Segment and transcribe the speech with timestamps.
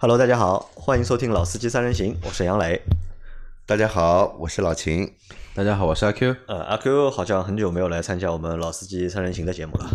[0.00, 2.80] Hello，大家好，欢迎收听《老司机三人行》，我是杨磊。
[3.66, 5.12] 大家好，我是老秦。
[5.56, 6.36] 大家好，我是阿 Q。
[6.46, 9.90] 呃，阿 Q 好像很久没有来参加我们《老司机三人行》的节目了，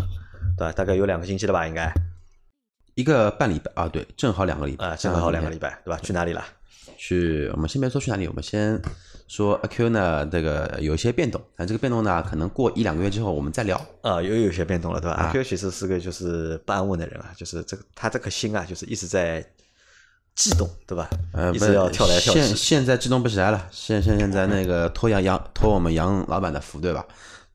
[0.58, 0.72] 对吧？
[0.72, 1.90] 大概有两个星期了吧，应该。
[2.96, 5.98] 一个半礼拜啊，对，正好两个礼拜啊，正好两个礼拜，对吧？
[6.02, 6.44] 去哪里了？
[6.98, 8.78] 去，我们先别说去哪里，我们先
[9.26, 13.80] 说阿 Q 呢，这个有一些变动，但这个变动呢，可能过一两个月之后我们再聊。
[14.02, 15.16] 啊，又有些变动了，对吧？
[15.16, 19.42] 阿 Q 其实是个就是不安稳的人啊，就是这个他这颗心啊，就是一直在。
[20.34, 21.08] 悸动，对吧？
[21.32, 22.40] 呃，一直要跳来跳去。
[22.40, 27.04] 现现在激动不起来了，现现现在那个托杨杨托我们杨老板的福，对吧？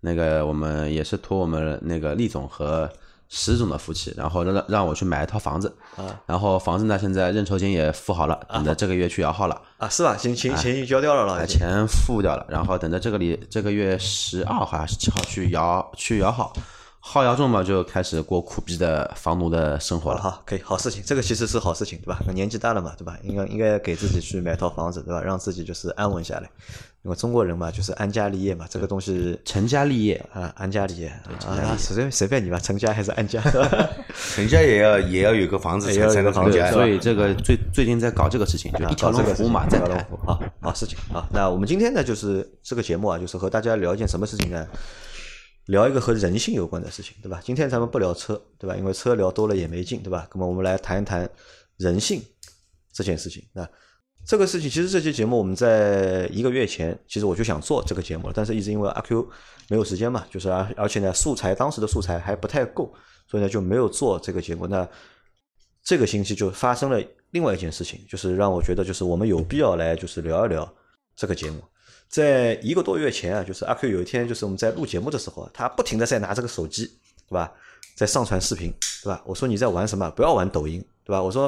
[0.02, 2.90] 那个我们也是托我们那个厉总和
[3.28, 6.18] 石总的福气，然后让让我去买一套房子啊。
[6.26, 9.90] 然后房子呢，现在认筹金也付好了，等着这个月去摇号了啊。
[9.90, 10.16] 是吧？
[10.16, 16.54] 钱钱钱已经交掉了了，钱付掉了，然后等着这个里这个月十二号还是七号去摇去摇号。
[17.02, 20.22] 号摇中嘛，就开始过苦逼的房奴的生活了。
[20.22, 22.20] 好，可以，好事情，这个其实是好事情，对吧？
[22.34, 23.18] 年纪大了嘛，对吧？
[23.24, 25.22] 应该应该给自己去买套房子，对吧？
[25.22, 26.50] 让自己就是安稳下来。
[27.04, 31.08] 因为中国人嘛，就是安家立业嘛，这个东西成家立业啊，安家立业
[31.48, 33.42] 啊，随便随便你吧，成家还是安家？
[34.36, 36.72] 成家也要也要有个房子，也要有个房子。
[36.72, 40.06] 所以这个最最近在搞这个事情，就一条龙服务嘛，在谈。
[40.26, 41.26] 好，好事情啊。
[41.32, 44.68] 那我们今天呢，就是这个节目啊，就是和大家聊一件什么事情呢？
[45.70, 47.40] 聊一个和人性有关的事情，对吧？
[47.44, 48.76] 今天咱们不聊车，对吧？
[48.76, 50.28] 因为车聊多了也没劲，对吧？
[50.34, 51.30] 那么我们来谈一谈
[51.78, 52.20] 人性
[52.92, 53.44] 这件事情。
[53.54, 53.68] 那
[54.26, 59.30] 这个事情其实这期节目我们在一个月前，其实我就想做这个节目了，但是一直因为阿 Q
[59.68, 62.92] 没有时间嘛，就是而而且呢素材当时的素材还不太够，
[63.28, 64.66] 所以呢就没有做这个节目。
[64.66, 64.90] 那
[65.84, 70.68] 这个星期就发生了另外一件事情，就是让我觉得就是我们有必要来就是聊一聊
[71.16, 71.62] 这个节目。
[72.10, 76.86] 在一个多月前啊，就是阿 Q 有一天，就是我们在录节目的时候，他不停的在拿这个手机，
[77.28, 77.54] 对吧，
[77.96, 79.22] 在上传视频，对吧？
[79.26, 80.10] 我说你在玩什么？
[80.12, 81.22] 不要玩抖音，对吧？
[81.22, 81.48] 我说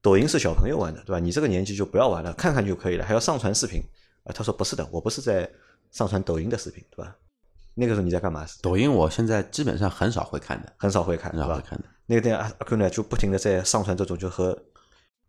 [0.00, 1.18] 抖音是小朋友玩的，对吧？
[1.18, 3.82] 你这个年纪就不要玩了，看看就可以了，还要上传视频
[4.24, 4.32] 啊？
[4.34, 5.46] 他说不是的，我不是在
[5.90, 7.14] 上传抖音的视频，对吧？
[7.74, 8.46] 那个时候你在干嘛？
[8.62, 11.84] 抖音我现在基本上很少会看的，很少会看，很少会看的。
[12.06, 14.58] 那个天阿阿 Q 呢，就不停的在上传这种就和。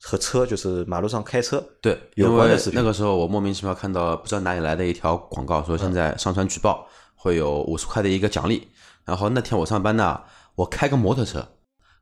[0.06, 2.78] 和车就是马路上开车对有关的视频。
[2.78, 8.68] 那个时候我莫名其妙看到不知道哪里来的一条广告，说现在上传举报会有五十块的一个奖励。
[9.06, 10.22] 然后那天我上班呢，
[10.56, 11.47] 我开个摩托车，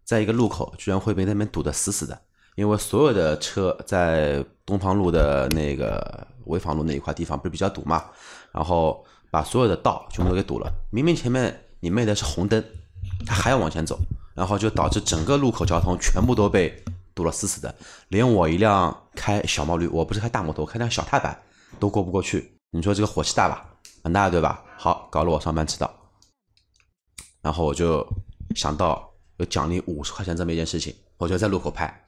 [0.03, 2.19] 在一个路口居然会被那边堵得死死的，
[2.55, 8.05] 因为所有的车在东方路的那个潍坊路那一块地方不是比较堵嘛，
[8.51, 10.67] 然后把所有的道全部都给堵了。
[10.91, 12.63] 明明前面你妹的是红灯，
[13.27, 13.99] 他还要往前走，
[14.33, 16.83] 然后就导致整个路口交通全部都被。
[17.21, 17.73] 堵了死死的，
[18.07, 21.39] 连我一辆开小毛驴，我不是开大摩托，我开辆小踏板
[21.79, 22.51] 都过不过去。
[22.71, 23.63] 你说这个火气大吧？
[24.03, 24.63] 很大，对吧？
[24.75, 25.93] 好，搞了我上班迟到，
[27.43, 28.03] 然后我就
[28.55, 32.07] 想到有奖励五十块钱这么一件事情，我就在路口拍，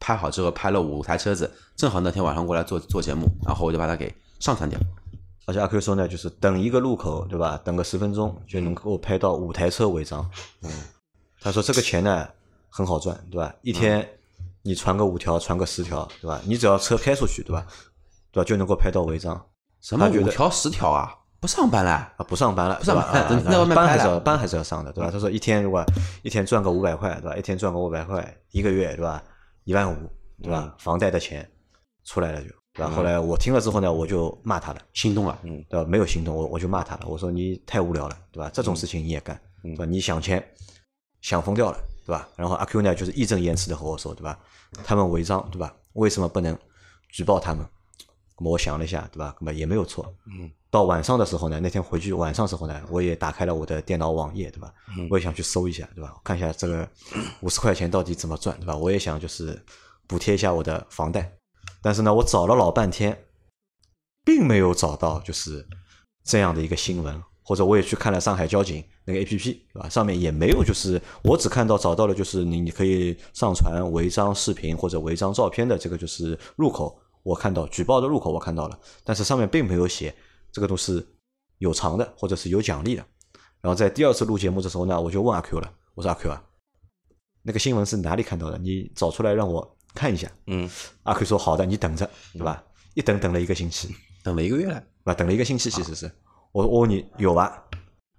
[0.00, 4.80] 拍好之后拍了五台车子，正好那天晚上过来做做节目，然后我就把它给上传掉。
[5.44, 7.60] 而且阿 Q 说呢，就是等一个路口，对吧？
[7.62, 10.30] 等个十分钟就能够拍到五台车违章。
[10.62, 10.70] 嗯，
[11.38, 12.26] 他说这个钱呢
[12.70, 13.54] 很好赚，对吧？
[13.60, 14.08] 一天。
[14.68, 16.38] 你传个五条，传个十条，对吧？
[16.44, 17.66] 你只要车开出去，对吧？
[18.30, 18.46] 对吧？
[18.46, 19.42] 就能够拍到违章。
[19.80, 21.10] 什么五条十条啊？
[21.40, 22.12] 不上班了啊？
[22.28, 23.42] 不上班了，不上班。
[23.46, 25.10] 那班还是要班还是要上的，对吧？
[25.10, 25.82] 他说一天如果
[26.22, 27.34] 一天赚个五百块，对吧？
[27.34, 29.22] 一天赚个五百块，一个月对吧？
[29.64, 29.96] 一万五，
[30.42, 30.74] 对吧？
[30.78, 31.50] 房贷的钱
[32.04, 32.92] 出来了就，对吧？
[32.94, 35.88] 后来我听了之后呢，我就骂他了，心动了，嗯，对吧？
[35.88, 38.50] 没有心动，我我就骂他了，我说你太无聊了，对吧？
[38.52, 39.86] 这种事情你也干，对吧？
[39.86, 40.46] 你想钱
[41.22, 41.78] 想疯掉了，
[42.08, 42.26] 对吧？
[42.36, 44.38] 然后阿 Q 呢就是义正言辞的和我说，对吧？
[44.82, 45.76] 他们违章，对吧？
[45.92, 46.58] 为什么不能
[47.10, 47.62] 举报他们？
[48.38, 49.36] 那么我想了一下，对吧？
[49.40, 50.10] 那么也没有错。
[50.24, 50.50] 嗯。
[50.70, 54.72] 到晚上的时候呢，那天回去晚上时候呢，我也打开了我的电脑网页，对吧？
[54.96, 55.06] 嗯。
[55.10, 56.16] 我也想去搜一下，对吧？
[56.24, 56.88] 看一下这个
[57.42, 58.74] 五十块钱到底怎么赚，对吧？
[58.74, 59.62] 我也想就是
[60.06, 61.30] 补贴一下我的房贷，
[61.82, 63.22] 但是呢，我找了老半天，
[64.24, 65.68] 并没有找到就是
[66.24, 67.22] 这样的一个新闻。
[67.48, 69.88] 或者我也去看了上海交警那个 A P P，对吧？
[69.88, 80.14] 上面也没有，就是我只看到找到了，就是你你可以上传违章视频或者违章照片的这个就是入口，我看到举报的入口我看到了，但是上面并没有写
[80.52, 81.02] 这个都是
[81.56, 83.02] 有偿的或者是有奖励的。
[83.62, 86.44] 然后在第二次录节目的时候呢，我就问阿 Q 了，我说阿 Q 啊，
[87.42, 88.58] 那个新闻是哪里看到的？
[88.58, 90.30] 你找出来让我看一下。
[90.48, 90.68] 嗯，
[91.04, 92.62] 阿 Q 说好的，你等着，对吧？
[92.92, 93.88] 一等等了一个星期，
[94.22, 95.14] 等了一个月了，对吧？
[95.14, 96.12] 等了一个星期，其实是。
[96.52, 97.62] 我我问你有吧？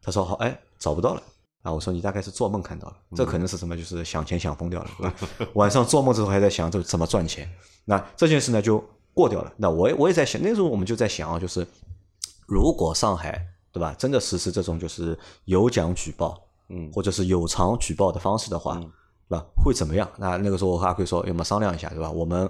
[0.02, 1.22] 他说好，哎，找不到了
[1.62, 1.72] 啊！
[1.72, 3.76] 我说你大概是做梦看到了，这可能是什么？
[3.76, 5.16] 就是想钱想疯掉了，对吧？
[5.56, 7.50] 晚上做梦之后还在想这怎么赚钱。
[7.86, 8.84] 那这件事呢就
[9.14, 9.52] 过掉了。
[9.58, 11.68] 那我也我也在想，那时候我们就在想啊，就是
[12.48, 18.76] 如果上海对吧，真的实施这种就是有奖举报，嗯，或者是有偿举报的方式的话，
[19.28, 19.46] 对吧？
[19.64, 20.10] 会怎么样？
[20.18, 22.10] 那那个时候我和阿奎说，要么商量一下，对吧？
[22.10, 22.50] 我们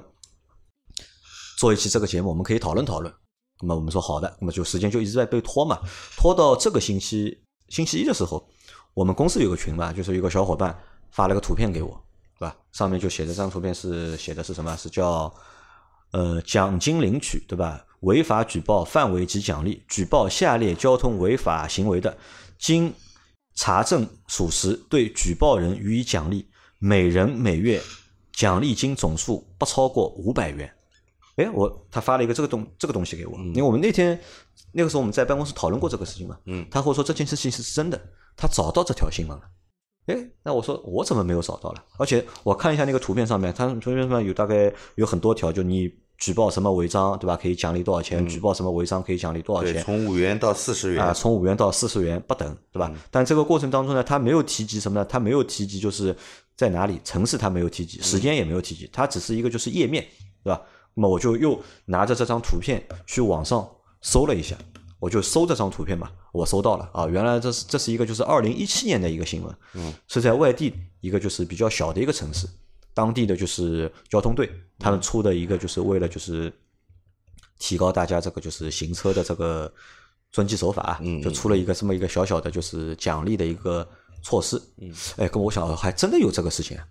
[1.57, 3.13] 做一期这个节目，我们可以讨论讨论。
[3.61, 5.79] 那么我们说好的，那么就时间就一直在被拖嘛，
[6.17, 8.47] 拖到这个星期星期一的时候，
[8.94, 10.77] 我们公司有个群嘛，就是有个小伙伴
[11.11, 11.89] 发了个图片给我，
[12.39, 12.56] 对吧？
[12.71, 14.75] 上面就写的这张图片是写的是什么？
[14.77, 15.33] 是叫
[16.11, 17.85] 呃奖金领取，对吧？
[18.01, 22.17] 违法举报范围及奖励，举报下列交通违法行为的，
[22.57, 22.94] 经
[23.56, 26.47] 查证属实，对举报人予以奖励，
[26.77, 27.81] 每人每月
[28.31, 30.73] 奖励金总数不超过五百元。
[31.39, 34.19] 哎，我他发了一个这个东这个东西给我，因为我们那天
[34.74, 38.00] 那个时候我们在办公室讨论过这个事情嘛，嗯他会说这件事情是真的，
[38.36, 39.44] 他找到这条新闻了。
[40.07, 41.83] 哎，那我说我怎么没有找到了？
[41.97, 47.38] 而且我看一下那个图片上面，它图片上面有大概有很多条，就你举报什么违章，对吧？
[47.42, 48.27] 可以奖励多少钱？
[48.27, 49.83] 举报什么违章可以奖励多少对，钱？
[49.83, 52.92] 从五元到四十元啊，元，从五元到四十元不等，对吧？
[53.09, 55.06] 但这个过程当中呢，他没有提及什么呢？
[55.06, 56.13] 他没有提及就是
[56.57, 60.03] 在哪里，城市他没有提及，时间也没有提及，它只是一个就是页面，
[60.44, 60.62] 对吧？
[60.99, 63.65] 那么我就又拿着这张图片去网上
[64.01, 64.53] 搜了一下，
[64.99, 72.45] 我就搜这张图片嘛，我搜到了啊，原来这是这是一个就是二零一七年的一个新闻，嗯，是在外地一个就是比较小的一个城市，
[72.93, 76.51] 当地的就是交通队他们出的一个就是为了就是
[77.59, 79.71] 提高大家这个就是行车的这个
[80.33, 83.87] 遵纪守法，嗯就出了一个这么一个小小的就是奖励的一个
[84.21, 84.61] 措施。
[84.81, 86.83] 嗯，哎，跟我想还真的有这个事情啊，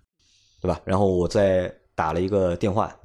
[0.62, 0.81] 对吧？
[0.87, 2.96] 然后我再打了一个电话，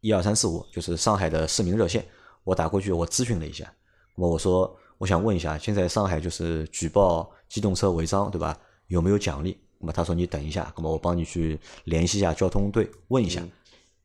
[0.00, 2.04] 一二三四五，就是上海的市民热线，
[2.44, 3.72] 我打过去，我咨询了一下。
[4.16, 8.58] 那么我说，我想问一下，现在上海就是举报机动车违章，对吧？
[8.88, 9.58] 有没有奖励？
[9.78, 13.42] 那么他说你等一下，那么我帮你去联系一下交通队，问一下。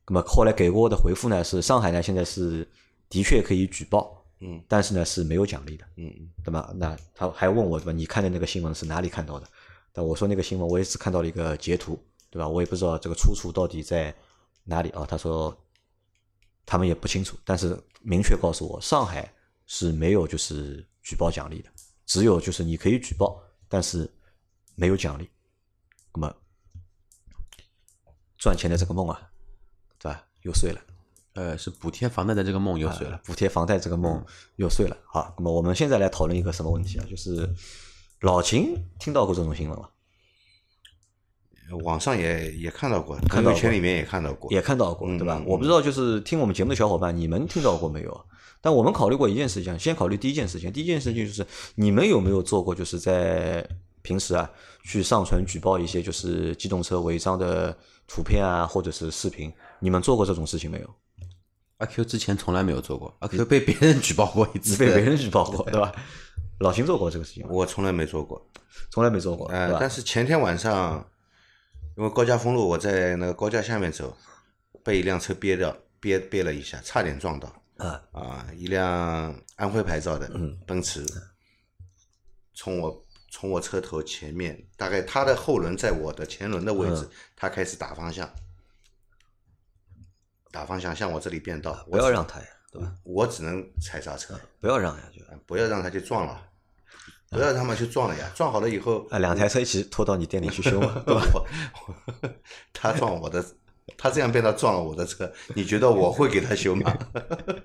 [0.08, 2.66] 那么后来给过我的回复呢是，上海呢现在是
[3.10, 6.10] 的确可以举报，嗯但是呢是没有奖励的，嗯
[6.44, 6.72] 对吧？
[6.76, 7.92] 那他还问我对吧？
[7.92, 9.46] 你看的那个新闻是哪里看到的？
[9.92, 11.98] 但我说那个新闻我也只看到了一个截图，
[12.30, 12.48] 对吧？
[12.48, 14.14] 我也不知道这个出处到底在
[14.64, 15.04] 哪里啊？
[15.08, 15.56] 他说
[16.66, 19.32] 他们也不清楚，但是明确告诉我，上海
[19.66, 21.70] 是没有就是举报奖励的，
[22.04, 24.12] 只有就是你可以举报，但是
[24.74, 25.30] 没有奖励。
[26.12, 26.34] 那么
[28.36, 29.30] 赚钱的这个梦啊，
[29.98, 30.26] 对吧？
[30.42, 30.80] 又碎了。
[31.34, 33.14] 呃，是补贴房贷的这个梦又碎了。
[33.14, 34.24] 啊补贴房贷这个梦
[34.56, 34.96] 又碎了。
[35.04, 37.06] 好，那么我们现在来讨论一个什么问题啊？
[37.08, 37.54] 就是
[38.20, 39.88] 老秦听到过这种新闻吗？
[41.82, 45.36] 网上也也看到过，看到过朋友圈里面也看到过，也看到过，嗯对吧？
[45.40, 48.26] 嗯我不知道，就是听我们节目的小伙伴，你们听到过没有？
[48.60, 50.72] 但我们考虑过一件事情，先考虑第一件事情。
[50.72, 53.66] 第一件事情就是你们有没有做过，就是在
[54.02, 54.50] 平时啊
[54.84, 57.76] 去上传举报一些就是机动车违章的
[58.06, 59.52] 图片啊，或者是视频？
[59.78, 60.88] 你们做过这种事情没有？
[61.78, 65.92] 阿 Q 之前从来没有做过，阿 Q 被别人举报过一次，被别人举报过，对吧？
[66.60, 68.40] 老秦做过这个事情，我从来没做过。
[68.90, 69.78] 从来没做过，呃对，吧？
[69.80, 71.06] 但是前天晚上，
[71.96, 74.16] 因为高架封路，我在那个高架下面走，
[74.84, 77.50] 被一辆车憋掉，憋憋了一下，差点撞到。
[77.78, 81.04] 啊啊，一辆安徽牌照的嗯奔驰，
[82.54, 88.30] 从我从我车头前面，大概它的后轮在我的前轮的位置，嗯它开始打方向，
[90.50, 92.94] 打方向向我这里变道，不要让他呀，对吧？
[93.04, 96.48] 我只能踩刹车，不要让呀，就不要让他去撞了，
[97.30, 101.42] 不要让他们去撞了呀，撞好了以后，啊，两台车一起拖到你店里去修嘛，对吧？
[102.72, 103.44] 他撞我的，
[103.96, 106.96] 他这样变道撞了我的车，你觉得我会给他修吗？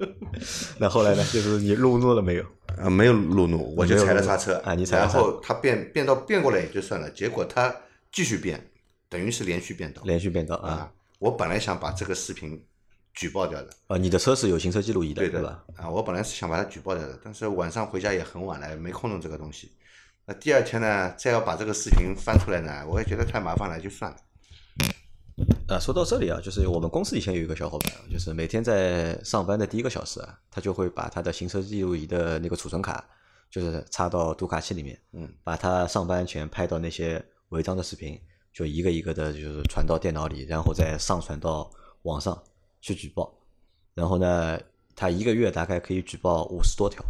[0.79, 1.23] 那后来呢？
[1.31, 2.43] 就是你路怒了没有？
[2.77, 7.73] 啊，没有路怒，我就踩了刹车啊你踩然后他变变道变过来也就算了，结果他
[8.11, 8.71] 继续变，
[9.09, 10.91] 等于是连续变道连续变道啊啊！
[11.19, 12.63] 我本来想把这个视频
[13.13, 13.97] 举报掉的，啊！
[13.97, 15.63] 你的车是有行车记录仪的，对吧？
[15.75, 19.71] 啊，我本来是想把它举报掉的，但是晚上回家也很晚了，没空弄这个东西。
[20.25, 24.17] 那第二天呢，再要把这个视频翻出来呢，我也觉得太麻烦了，就算了。
[25.67, 33.03] 啊，说到这里啊，就是我们公司以前有一个小伙伴，就是每天在上班的第一个小时啊，他就会把他的行车记录仪的那个储存卡，
[33.49, 38.19] 就是插到读卡器里面，嗯，把他上班前拍到那些违章的视频，
[38.53, 41.69] 就一个一个的，就是传到电脑里，然后再上传到
[42.03, 42.41] 网上
[42.81, 43.33] 去举报。
[43.93, 44.59] 然后呢，
[44.95, 47.03] 他一个月大概可以举报五十多条，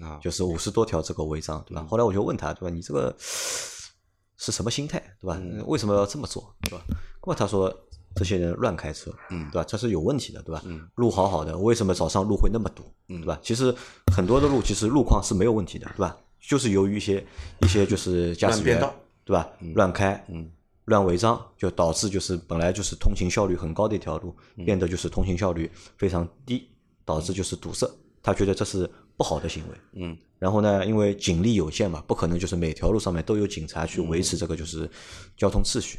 [0.00, 1.86] 啊，就是五十多条这个违章，对吧？
[1.88, 2.74] 后来我就问他，对吧？
[2.74, 5.40] 你这个是什么心态，对吧？
[5.66, 6.84] 为什么要这么做，对吧？
[7.22, 7.72] 那么他说，
[8.14, 9.64] 这些人乱开车，嗯对吧？
[9.68, 10.62] 这是有问题的，对吧？
[10.64, 13.38] 嗯路好好的，为什么早上路会那么堵，嗯对吧？
[13.42, 13.74] 其实
[14.14, 16.16] 很多的路其实路况是没有问题的，对吧？
[16.40, 17.26] 就是由于一些
[17.62, 18.78] 一些就是驾驶员
[19.24, 19.50] 对吧？
[19.74, 20.50] 乱开，嗯
[20.84, 26.68] 乱违章，就导致就是本来就是通行效率很高的一条路，嗯变得就是通行效率非常低，
[27.04, 27.88] 导致就是堵塞。
[28.22, 29.76] 他觉得这是不好的行为。
[29.94, 34.90] 嗯然后呢，因为警力有限嘛，不可能就是每条路上面都有警察去维持这个就是
[35.36, 35.98] 交通秩序。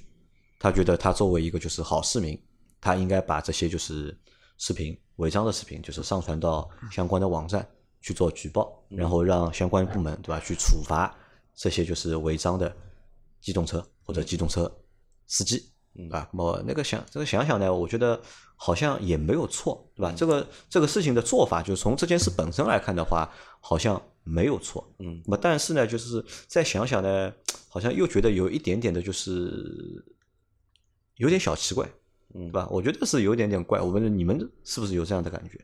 [0.60, 2.40] 他觉得他作为一个就是好市民，
[2.80, 4.16] 他应该把这些就是
[4.58, 7.68] 视频违章的视频，就是上传到相关的网站
[8.02, 11.12] 去做举报，然后让相关部门对吧去处罚
[11.56, 12.76] 这些就是违章的
[13.46, 14.70] 机动车或者机动车
[15.28, 15.72] 司机。
[16.12, 18.20] 啊，我那个想这个想想呢，我觉得
[18.58, 20.14] 好像也没有错，对吧？
[20.18, 24.86] 这个这个事情的做法，就是从这件事本身来看的话，好像没有错。
[25.00, 27.32] 嗯，那么但是呢，就是再想想呢，
[27.70, 30.04] 好像又觉得有一点点的，就是
[31.16, 31.90] 有点小奇怪，
[32.34, 32.68] 嗯对吧？
[32.70, 33.80] 我觉得是有点点怪。
[33.80, 35.58] 我问你们是不是有这样的感觉？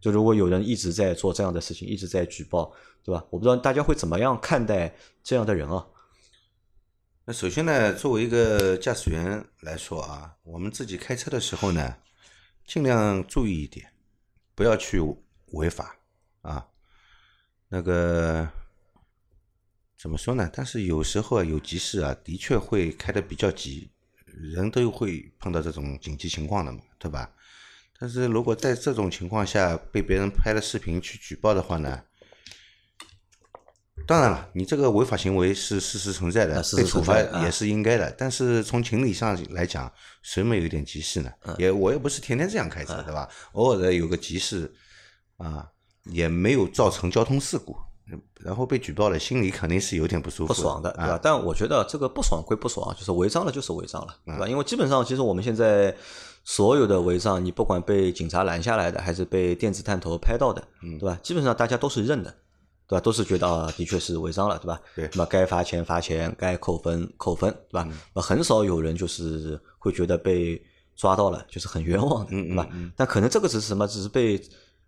[0.00, 2.72] 就如果有人一直在做这样的事情，一直在举报，
[3.02, 3.24] 对吧？
[3.30, 5.84] 我不知道大家会怎么样看待这样的人啊？
[7.24, 11.96] 那首先呢，作为一个驾驶员来说啊，我们自己开车的时候呢，
[12.66, 13.92] 尽量注意一点，
[14.56, 14.98] 不要去
[15.52, 15.96] 违法
[16.40, 16.66] 啊。
[17.68, 18.48] 那个
[19.96, 20.50] 怎么说呢？
[20.52, 23.92] 但是有时候啊，有急事啊，的确会开的比较急，
[24.24, 27.32] 人都会碰到这种紧急情况的嘛，对吧？
[28.00, 32.02] 但是如果在这种情况下被别人拍了视频去举报的话呢，
[34.06, 38.10] 当然了，你这个违法行为是事实存在的，啊被处罚也是应该的。
[38.18, 39.90] 但是从情理上来讲，
[40.22, 41.30] 谁没有一点急事呢？
[41.44, 43.28] 嗯也我也不是天天这样开车，对吧？
[43.52, 44.72] 偶尔的有个急事
[45.36, 45.66] 啊，
[46.04, 47.76] 也没有造成交通事故，
[48.40, 51.12] 然后被举报了，心里肯定是有点不舒服不爽的，对吧？
[51.12, 51.20] 啊。
[51.22, 54.48] 但我觉得这个不爽归不爽，就是违章了就是违章了，对嗯吧？
[54.48, 55.94] 因为基本上其实我们现在
[56.44, 61.18] 所有的违章，你不管被警察拦下来的，还是被电子探头拍到的，嗯对吧？
[61.22, 62.34] 基本上大家都是认的，
[62.92, 63.00] 对吧？
[63.00, 64.78] 都是觉得啊，的确是违章了，对吧？
[64.94, 67.88] 对那么该罚钱罚钱，该扣分扣分，对吧？
[68.14, 70.62] 那很少有人就是会觉得被
[70.94, 72.68] 抓到了就是很冤枉的，对吧？
[72.94, 73.88] 但可能这个只是什么？
[73.88, 74.38] 只是被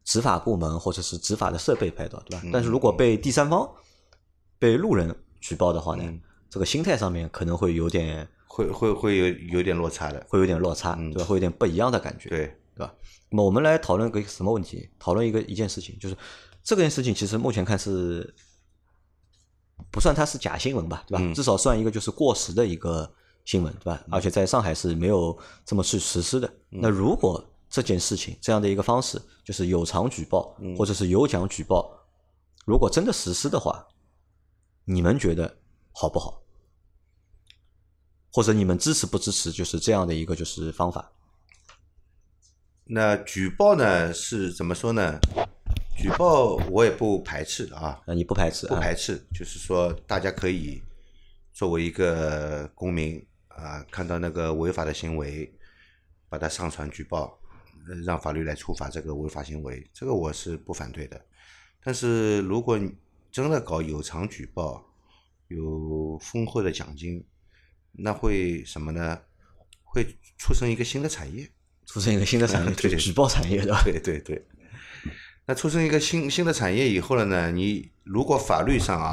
[0.05, 2.45] 执法部门或者是执法的设备拍到，对吧？
[2.53, 3.67] 但是如果被第三方、
[4.59, 6.05] 被路人举报的话呢，
[6.51, 11.25] 这个心态上面可能会有点会会会有有点落差的，会有点落差，对吧？
[11.25, 12.39] 会有点不一样的感觉，对，
[12.77, 12.93] 对吧？
[13.31, 14.87] 那么我们来讨论个什么问题？
[14.99, 16.15] 讨论一个一件事情，就是
[16.65, 18.35] 这件事情其实目前看是
[19.91, 21.35] 不算它是假新闻吧，对吧？
[21.35, 24.03] 至少算一个就是过时的一个新闻，对吧？
[24.11, 26.51] 而且在上海是没有这么去实施的。
[26.71, 31.95] 那如果这件事情这样的一个方式，就是有偿举报或者是有奖举报，
[32.65, 33.87] 如果真的实施的话，
[34.87, 35.59] 你们觉得
[35.93, 36.41] 好不好？
[38.33, 41.13] 或者你们支持不支持就是这样的一个就是方法？
[42.85, 45.19] 那举报呢是怎么说呢？
[45.97, 48.67] 举报我也不排斥啊，啊，你不排斥？
[48.67, 50.83] 不啊排斥，就是说大家可以
[51.53, 55.53] 作为一个公民啊，看到那个违法的行为，
[56.29, 57.39] 把它上传举报，
[57.89, 61.21] 呃让法律来处罚这个违法行为，这个我是不反对的。
[61.83, 62.93] 但是如果你
[63.31, 64.85] 真的搞有偿举报，
[65.49, 67.25] 有丰厚的奖金，
[67.93, 69.21] 那会什么呢？
[69.85, 70.05] 会
[70.37, 71.49] 出生一个新的产业。
[71.87, 73.83] 出生一个新的产业， 对就是举报产业，对吧？
[73.85, 74.45] 对对对。
[75.47, 79.13] 那出生一个新新的产业以后了呢，你如果法律上啊，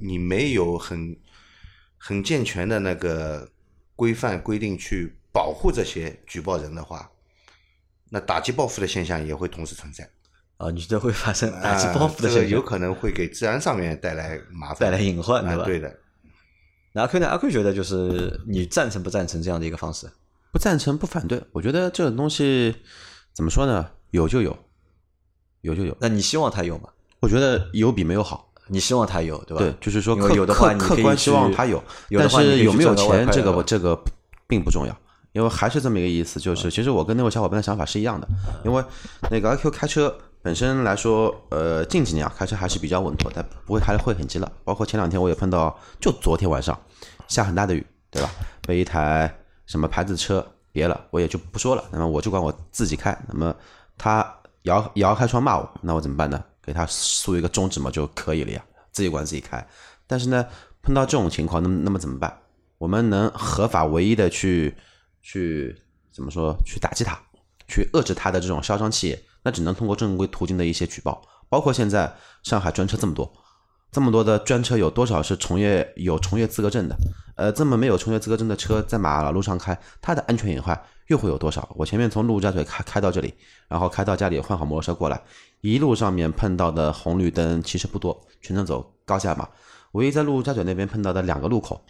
[0.00, 1.16] 你没有很
[1.96, 3.48] 很健全的那个
[3.94, 7.10] 规范规定去保护这些举报人的话，
[8.10, 10.08] 那打击报复的现象也会同时存在。
[10.56, 15.62] 啊，你觉得会发生打击报复的啊这个现象，有可能会给治安上面带来麻烦，带来隐患，对吧？
[15.62, 15.98] 啊对的，
[16.92, 17.28] 那阿 Q 呢？
[17.28, 20.08] 阿 Q 觉得就是你赞成不赞成这样的一个方式？
[20.52, 22.74] 不赞成不反对，我觉得这种东西
[23.32, 23.90] 怎么说呢？
[24.10, 24.56] 有就有，
[25.62, 25.96] 有就有。
[25.98, 26.88] 那你希望他有吗？
[27.18, 28.48] 我觉得有比没有好。
[28.68, 29.62] 你希望他有，对吧？
[29.62, 34.00] 对，就是说客客客观希望去他有，有但是有没有钱，这个这个
[34.46, 34.96] 并不重要，
[35.32, 38.28] 因为还是这么一个意思，就是其实我跟那位小伙伴的想法是一样的，
[38.64, 38.82] 因为
[39.30, 44.50] 那个阿 Q 开车本身来说，呃，近几年啊开车还是比较稳妥，但不会还会很急了。
[44.64, 46.78] 包括前两天我也碰到，就昨天晚上
[47.26, 48.30] 下很大的雨，对吧？
[48.66, 49.32] 被一台
[49.66, 53.54] 什么牌子车别了，我也就不说了，那么我就管我自己开，那么
[53.98, 56.42] 他摇摇开窗骂我，那我怎么办呢？
[56.62, 59.66] 给他竖一个中指嘛就可以了呀，自己管自己开。
[60.06, 60.46] 但是呢，
[60.82, 62.38] 碰到这种情况，那么那么怎么办？
[62.78, 64.74] 我们能合法唯一的去
[65.22, 65.76] 去
[66.12, 66.56] 怎么说？
[66.64, 67.18] 去打击他，
[67.66, 73.32] 去遏制他的这种嚣张气焰，那只能通过正规途径的一些举报，包括现在上海专车这么多，
[73.92, 76.96] 这么多的专车有多少是从业有从业资格证的？
[77.36, 81.68] 呃，这么没有从业资格证的车在马路上开，它的安全隐患又会有多少？
[81.76, 83.34] 我前面从陆家嘴开开到这里，
[83.68, 85.22] 然后开到家里换好摩托车过来，
[85.60, 89.46] 一路上面碰到的红绿灯其实不多，全程走高架嘛。
[89.92, 91.84] 唯一在陆家嘴那边碰到的两个路口，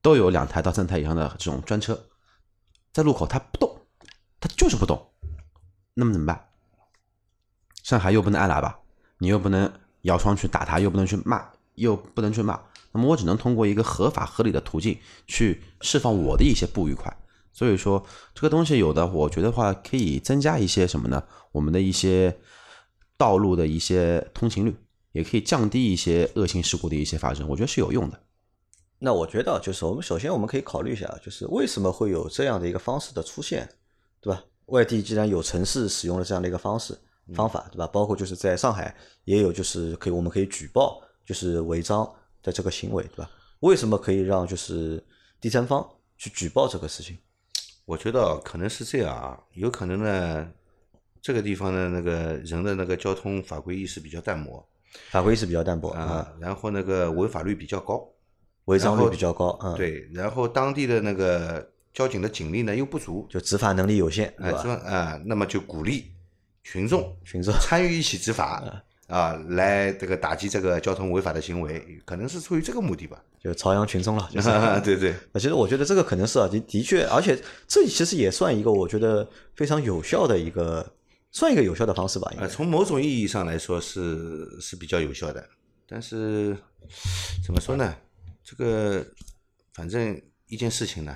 [0.00, 2.06] 都有两台到三台以上的这种专车，
[2.90, 3.82] 在路口它不动，
[4.40, 5.10] 它就是不动，
[5.92, 6.48] 那么怎么办？
[7.82, 8.78] 上海又不能按喇叭，
[9.18, 9.70] 你又不能
[10.04, 12.58] 摇窗去打他，又不能去骂，又不能去骂，
[12.92, 17.14] 那么我只能通过一个合法合理的途径去释放我的一些不愉快。
[17.52, 21.22] 所以说这个东西有的，我觉得话可以增加一些什么呢？
[21.52, 22.36] 我们的一些
[23.16, 24.74] 道路的一些通行率，
[25.12, 28.20] 也可以降低一些恶性事故的一些发生，我觉得是有用的。
[28.98, 33.68] 那我觉得就是我们首先我们可以考虑一下，就是为什么会有这样的一个方式的出现，
[34.20, 34.42] 对吧？
[34.66, 36.98] 外地既然有城市使用了这样的一个方式
[37.34, 37.86] 方法，对吧？
[37.86, 42.04] 包括就是在上海也有，就是可以我们可以举报就是违章
[42.42, 43.30] 的这个行为，对吧？
[43.60, 45.02] 为什么可以让就是
[45.40, 45.88] 第三方
[46.18, 47.16] 去举报这个事情？
[47.86, 50.50] 我觉得可能是这样啊，有可能呢，
[51.20, 54.66] 这个地方的那个人的那个交通法规意识比较淡薄，
[55.10, 58.06] 法规意识比较淡薄啊，然后那个违法率比较高，
[58.64, 64.74] 违章率比较高，嗯，对，然后当地的那个交警的警力呢又不足，就执法能力有限，哎，对吧？
[64.84, 66.10] 啊，那么就鼓励
[66.64, 68.64] 群众群众参与一起执法
[69.06, 73.22] 啊，来这个打击这个交通违法的行为，可能是出于这个目的吧。
[73.38, 74.48] 就朝阳群众了， 就是。
[74.82, 80.90] 对对，其实我觉得这个可能是啊，的的确，而且这其实也算一个我觉得非常有效的一个，
[81.30, 82.32] 算一个有效的方式吧。
[82.38, 85.46] 呃，从某种意义上来说是是比较有效的，
[85.86, 86.56] 但是
[87.44, 87.94] 怎么说呢？
[88.42, 89.06] 这个
[89.74, 91.14] 反正一件事情呢，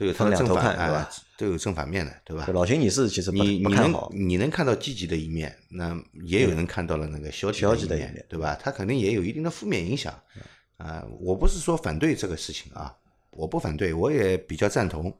[0.00, 2.48] 都有它的分两头正反看对吧啊，都有正反面的，对吧？
[2.54, 8.58] 老秦，你是其实你你能你能看到积极的一面，那也有人看到了那个消极消极的一面对吧？
[8.62, 10.18] 它肯定也有一定的负面影响。
[10.78, 12.96] 啊，我不是说反对这个事情啊，
[13.32, 15.14] 我不反对，我也比较赞同，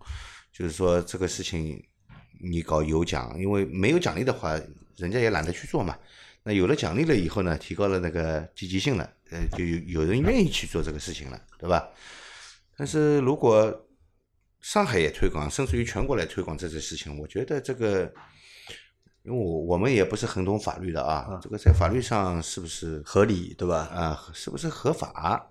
[0.50, 1.78] 就是说这个事情
[2.42, 4.58] 你搞有奖，因为没有奖励的话，
[4.96, 5.94] 人家也懒得去做嘛。
[6.42, 11.86] 那有了奖励了以后呢，提高了那个积极性了，呃，就有有人愿意去做这个事情了，对吧？
[12.78, 13.86] 但是如果
[14.60, 18.02] 上海也推广，甚至于全国来推广这件事情，我觉得这个，
[19.24, 23.88] 因为我我们也不是很懂法律的啊，这个在法律上是不是合理对吧？
[23.94, 25.46] 啊，是不是合法？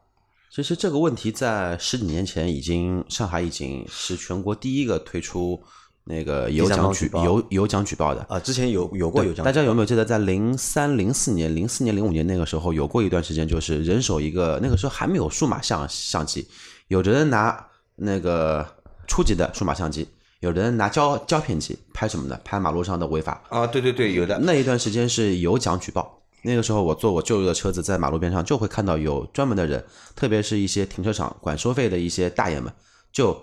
[0.51, 5.61] 其实这个问题在十几年前已经，上海已经是全国第一个推出
[6.05, 8.21] 那个有奖举报有有奖举报的。
[8.29, 16.47] 啊，之前有有过有这样，大家有没有记得，在零三、零四年、零四年、零五年那个时候，有过一段时间，就是人手一个，那个时候还没有数码相相机，
[16.87, 18.65] 有的人拿那个
[19.09, 20.07] 初级的数码相机，
[20.39, 23.43] 有的人拿胶胶片机拍什么的，拍马路上的违法。
[23.49, 24.37] 啊，对对对，有的。
[24.39, 26.15] 那一段时间是有奖举报。
[26.43, 29.83] 那个时候我坐我舅舅的车子在马路边上，就会看到有专门的人，
[30.15, 32.71] 特别是一些停车场管收费的一些大爷们，
[33.11, 33.37] 就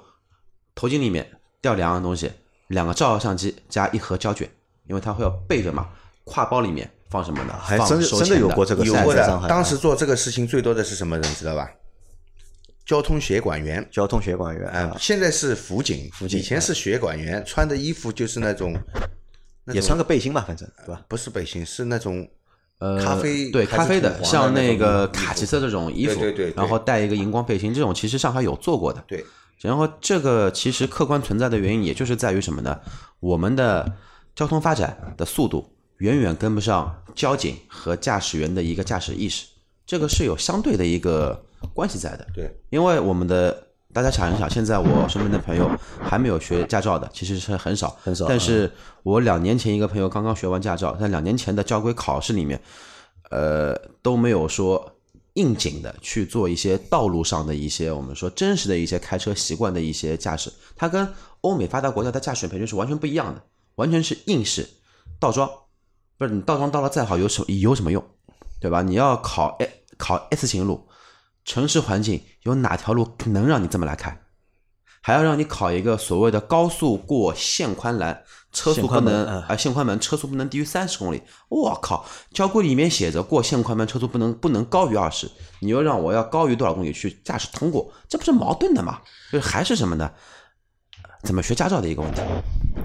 [0.74, 1.28] 头巾里面
[1.60, 2.30] 掉两样东西，
[2.68, 4.48] 两个照相相机加一盒胶卷，
[4.88, 5.88] 因为他会要备着嘛，
[6.24, 7.52] 挎包里面放什么的？
[7.52, 11.68] 还真的真的有过这个有过的当时做这个事情最多的是什么人知道吧？
[12.86, 13.86] 交通协管员。
[13.90, 18.72] 交通协管员啊啊，，现在是辅警，辅警以前是协管员，穿的衣服就是那种，
[19.64, 21.02] 那种也穿个背心吧，反正对吧？
[21.08, 22.26] 不是背心，是那种
[22.78, 29.02] 呃，咖啡对咖啡的，像那个卡其色这种衣服，对对对对然后带一个荧光背心，这种其实上海有做过的。
[29.08, 29.24] 对，
[29.62, 32.78] 然后这个其实客观存在的原因，也就是在于什么呢？
[33.18, 33.90] 我们的
[34.34, 39.46] 交通发展的速度远远跟不上交警和驾驶员的一个驾驶意识，
[39.86, 42.26] 这个是有相对的一个关系在的。
[42.34, 45.70] 对，因为我们的大家想一想，现在我身边的朋友
[46.02, 48.70] 还没有学驾照的，其实是很少，很少但是
[49.02, 52.60] 我两年前一个朋友刚刚学完驾照，在两年前的交规考试里面，
[53.30, 54.92] 呃，都没有说
[55.34, 61.06] 应景的去做一些道路上的一些我们说真实的一些开车习惯的一些驾驶，它跟
[61.40, 63.42] 欧美发达国家的驾驶培训是完全不一样的，
[63.76, 64.68] 完全是应试
[65.18, 65.48] 倒装，
[66.18, 68.02] 不是你倒装倒了再好有什么有什么用，
[68.60, 68.82] 对吧？
[68.82, 70.86] 你要考 A 考 S 型路，
[71.46, 74.20] 城市环境有哪条路能让你这么来开？
[75.00, 81.22] 还要让你考一个所谓的高速过限宽栏，车速不能嗯啊限宽门车速不能低于三十公里。
[81.48, 85.30] 我靠，交规里面写着过限宽门车速不能不能高于二十，
[85.60, 89.00] 你又让我要高于多少公里去驾驶通过，这不是矛盾的吗？
[89.30, 90.10] 就是还是什么呢？
[91.22, 92.20] 怎么学驾照的一个问题，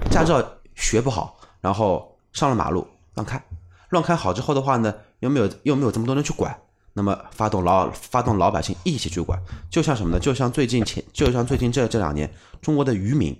[0.08, 0.40] 驾照
[0.76, 3.44] 学不好，然后上了马路乱开，
[3.88, 6.56] 乱开好之后的话呢，又没有又没有这么多人去管，
[6.94, 10.20] 那么发动老发动老百姓一起去管，就像什么呢？
[10.20, 13.34] 就像最近前就像最近这这两年，中国的渔民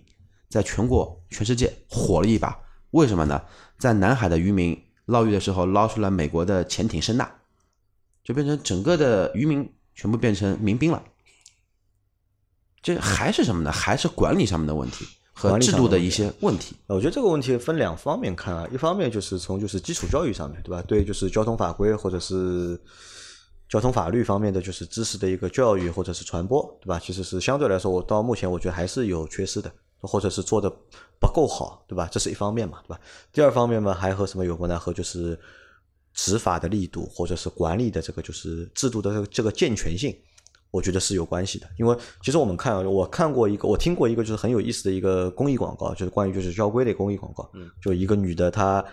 [0.49, 2.59] 在全国全世界火了一把，
[2.93, 3.43] 为什么呢？
[3.79, 7.29] 在南海的渔民捞鱼的时候捞出了美国的潜艇声呐，
[8.23, 11.03] 就变成整个的渔民全部变成民兵了。
[12.83, 13.71] 这还是什么呢？
[13.71, 16.75] 还是管理上面的问题和制度的一些问题。
[16.87, 20.83] 我觉得这个问题分两方面看啊，一方面就是从就是基础教育上面，对吧？
[20.83, 22.81] 对，就是交通法规或者是
[23.73, 27.01] 交通法律方面的就是知识的一个教育或者是传播，对吧？
[27.03, 30.69] 其实是相对来说，我到目前我觉得还是有缺失的，或者是做的
[31.19, 32.07] 不够好，对吧？
[32.13, 33.01] 这是一方面嘛，对吧？
[33.33, 34.79] 第二方面嘛，还和什么有关呢？
[34.79, 35.41] 和就是
[36.13, 40.15] 执法的力度或者是管理的这个就是制度的这个这个健全性。
[40.71, 41.67] 我觉得是有关系的。
[41.79, 47.49] 因为其实我们看，我看过一个，我听过一个就是很有意思的一个公益广告，就是关于就是交规的公益广告。
[47.55, 48.85] 嗯，就一个女的她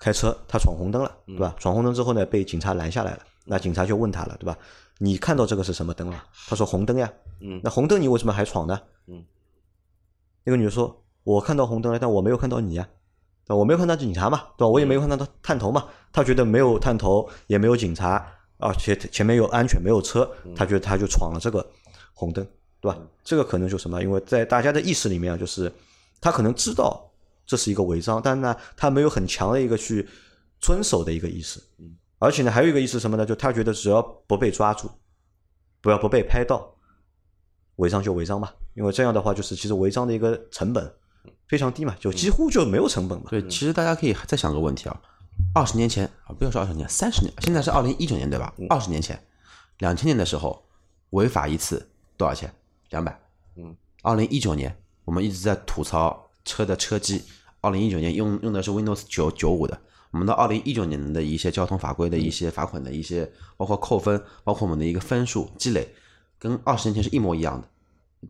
[0.00, 1.54] 开车，她闯红灯了，对吧？
[1.60, 3.20] 闯红灯之后呢，被警察拦下来了。
[3.46, 4.58] 那警察就问他了，对吧？
[4.98, 6.24] 你看到这个是什么灯了？
[6.48, 7.12] 他说红灯呀。
[7.40, 8.80] 嗯，那红灯你为什么还闯呢？
[9.06, 9.24] 嗯，
[10.44, 12.88] 那个女的说，我看到红灯了，但我没有看到你呀。
[13.48, 14.68] 我没有看到警察嘛，对吧？
[14.68, 15.86] 我也没有看到他探头嘛。
[16.12, 18.26] 他觉得没有探头，也没有警察，
[18.58, 21.64] 而且前面有安全，没有车，他觉得他就闯了这个
[22.12, 22.44] 红灯，
[22.80, 22.98] 对吧？
[23.22, 24.02] 这个可能就什么？
[24.02, 25.72] 因为在大家的意识里面，就是
[26.20, 27.08] 他可能知道
[27.46, 30.08] 这是一个违章，但呢，他没有很强的一个去
[30.58, 31.60] 遵守的一个意识。
[32.18, 33.26] 而且呢，还有一个意思什么呢？
[33.26, 34.90] 就他觉得只要不被抓住，
[35.80, 36.74] 不要不被拍到，
[37.76, 38.50] 违章就违章嘛。
[38.74, 40.92] 因为这样的话，就是其实违章的一个成本。
[41.48, 43.26] 非常低嘛，就几乎就没有成本嘛。
[43.30, 45.00] 对，其实大家可以再想个问题啊，
[45.54, 48.52] 二十年前啊，不要说二十年，三十年，现在是二零一九年对吧？
[48.68, 49.20] 二十年前，
[49.78, 50.64] 两千年的时候，
[51.10, 52.52] 违法一次多少钱？
[52.90, 53.16] 两百。
[53.56, 53.76] 嗯。
[54.02, 57.22] 二零一九年，我们一直在吐槽车的车机，
[57.60, 59.80] 二零一九年用用的是 Windows 九九五的，
[60.16, 65.86] 我们的二零一九年的一些交通法规的一些罚款的一些，包括扣分，包括我们的一个分数积累，
[66.38, 67.68] 跟二十年前是一模一样的，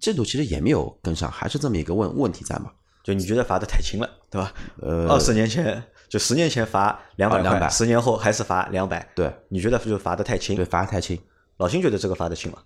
[0.01, 2.73] 制度其实也没有跟上，还是这么一个问问题在嘛？
[3.05, 4.53] 就你觉得罚的太轻了，对吧？
[4.83, 9.09] 呃，二十年前就十年前罚两百块，十年后还是罚两百。
[9.15, 10.57] 对，你觉得就罚的太轻？
[10.57, 11.17] 对，罚的太轻。
[11.59, 12.59] 老辛觉得这个罚的轻吗？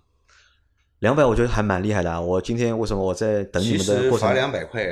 [0.97, 2.19] 两百我觉得还蛮厉害的。
[2.19, 4.29] 我今天为什么我在等你们的过程？
[4.29, 4.83] 罚两百块，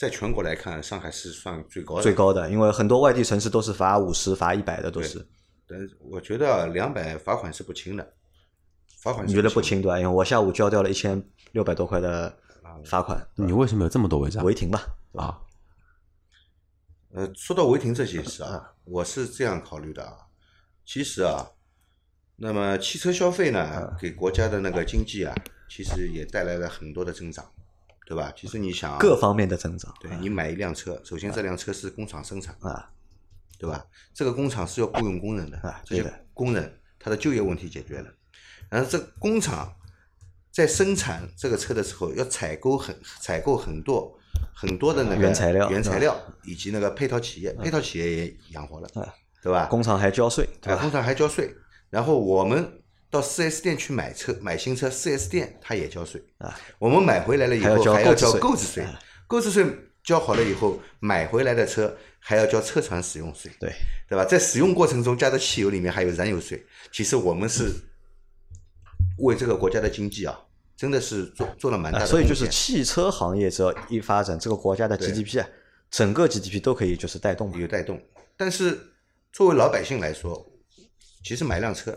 [0.00, 2.02] 在全国来看，上海是算最高的。
[2.02, 5.28] 最高的，因为很多外地城市都是罚五十、罚一百的，都是。
[5.66, 8.14] 但是我觉得两百罚款是不轻的，
[9.02, 9.98] 罚款你觉得不轻对吧？
[9.98, 12.34] 因为我下午交掉了一千六百多块的。
[12.82, 14.42] 罚款，你为什么有这么多违章？
[14.42, 14.80] 违停吧，
[15.12, 15.38] 啊，
[17.12, 20.16] 呃，说到违停这些事啊，我是这样考虑的啊，
[20.86, 21.46] 其实啊，
[22.36, 25.34] 那么汽车消费呢，给国家的那个经济啊，
[25.68, 27.44] 其实也带来了很多的增长，
[28.10, 28.32] 对吧？
[28.36, 32.90] 其实你想各方面的增长，对你买一辆车，首先这辆车是工厂生产啊，
[33.56, 33.86] 对吧？
[34.12, 38.12] 这个工厂是要雇佣工人的啊，这些工人他的就业问题解决了，
[38.68, 39.72] 然后这工厂。
[40.52, 44.18] 在生产这个车的时候，要采购很采购很多
[44.52, 48.88] 很多的那个原材料，原材料以及那个配套企业，配套企业也养活了，
[49.40, 49.66] 对吧？
[49.66, 51.54] 工厂还交税，对工厂还交税。
[51.88, 52.79] 然后我们
[53.10, 56.58] 到四 S 店去买车，买新车，四 S 店它也交税啊。
[56.78, 58.86] 我们买回来了以后还要交购置税，
[59.26, 59.66] 购置税
[60.02, 63.70] 交好了以后，买回来的车还要交车船使用税，对
[64.08, 64.24] 对吧？
[64.24, 66.64] 在使用过程中加的汽油里面还有燃油税。
[66.90, 67.70] 其实我们是。
[69.22, 70.34] 为这个国家的经济啊，
[70.74, 72.06] 真的是做做了蛮大的。
[72.06, 75.46] 所以就是汽车行业只要一发展，这个国家的 GDP 啊，
[75.90, 78.00] 整个 GDP 都可以就是带动，有带动。
[78.34, 78.80] 但是
[79.30, 80.50] 作为老百姓来说，
[81.22, 81.94] 其实买辆车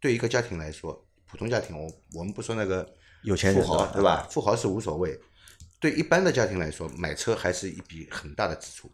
[0.00, 2.88] 对一个家庭来说，普通家庭，我我们不说那个
[3.22, 4.26] 有钱人富豪对吧？
[4.30, 5.18] 富豪是无所谓，
[5.80, 8.90] 对一般的家庭来说，买车还是一笔很大的支出，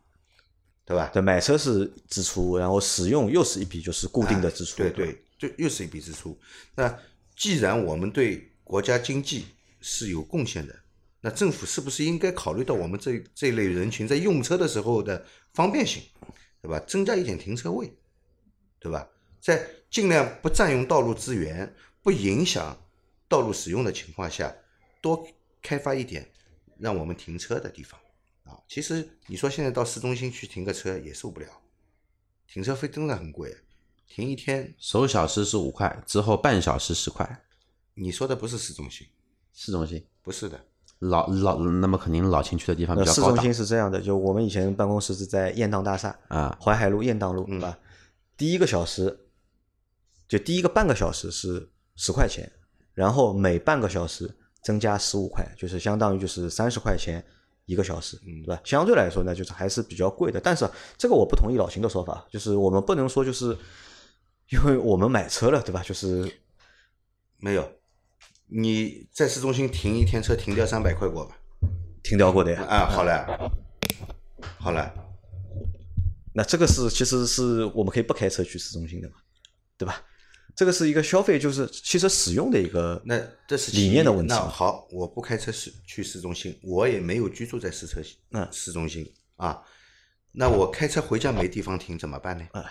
[0.85, 1.11] 对吧？
[1.12, 6.38] 对，买车是支出，然后使用又是一笔就是固定的支出，对对，就又是一笔支出。
[6.75, 6.99] 那
[7.37, 9.47] 既然我们对国家经济
[9.81, 10.75] 是有贡献的，
[11.21, 16.03] 那政府是不是应该考虑到我们这这类人群在用车的时候的方便性，
[16.62, 16.79] 对吧？
[16.87, 17.93] 增加一点停车位，
[18.79, 19.09] 对吧？
[19.41, 22.77] 在尽量不占用道路资源、不影响
[23.29, 24.55] 道路使用的情况下，
[25.01, 25.27] 多
[25.62, 26.29] 开发一点
[26.79, 27.98] 让我们停车的地方
[28.44, 28.59] 啊。
[28.68, 31.46] 其实你说现在到市中心去停个车也受不了，
[32.46, 33.57] 停车费真的很贵。
[34.07, 37.44] 停一天，首小时是五块，之后半小时十块。
[37.92, 39.07] 你说的不是市中心，
[39.53, 40.59] 市中心不是的，
[41.01, 47.79] 老老那么肯定老城区的地方比较市中心是这样的，就我们以前办公室是在雁荡大厦啊，淮海路雁荡路，对吧？
[48.38, 49.28] 第一个小时，
[50.29, 52.51] 就第一个半个小时是十块钱，
[52.95, 57.25] 然后每半个小时增加十五块，就是相当于就是三十块钱。
[57.69, 58.59] 一个小时，对吧？
[58.64, 60.41] 相对来说呢，就是还是比较贵的。
[60.41, 63.55] 但是这个我不同意老秦的说法，就是我们不能说就是
[64.49, 65.83] 因为我们买车了，对吧？
[65.83, 66.33] 就是
[67.37, 67.71] 没有
[68.47, 71.37] 你在市中心停一天车停掉三百块过吧？
[72.03, 72.62] 停掉过的呀。
[72.62, 73.12] 啊，好嘞，
[74.59, 74.91] 好嘞，
[76.33, 79.17] 那这个是其实是我们可以不开车去市中心的嘛，
[79.77, 80.03] 对吧？
[80.59, 83.16] 这个是一个消费，就是汽车使用的一个那
[83.47, 84.35] 这是理念的问题。
[84.35, 88.01] 那好，我不开车市去市中心，我也没有居住在市车
[88.33, 89.62] 嗯市中心啊。
[90.33, 92.44] 那我开车回家没地方停怎么办呢？
[92.51, 92.68] 啊，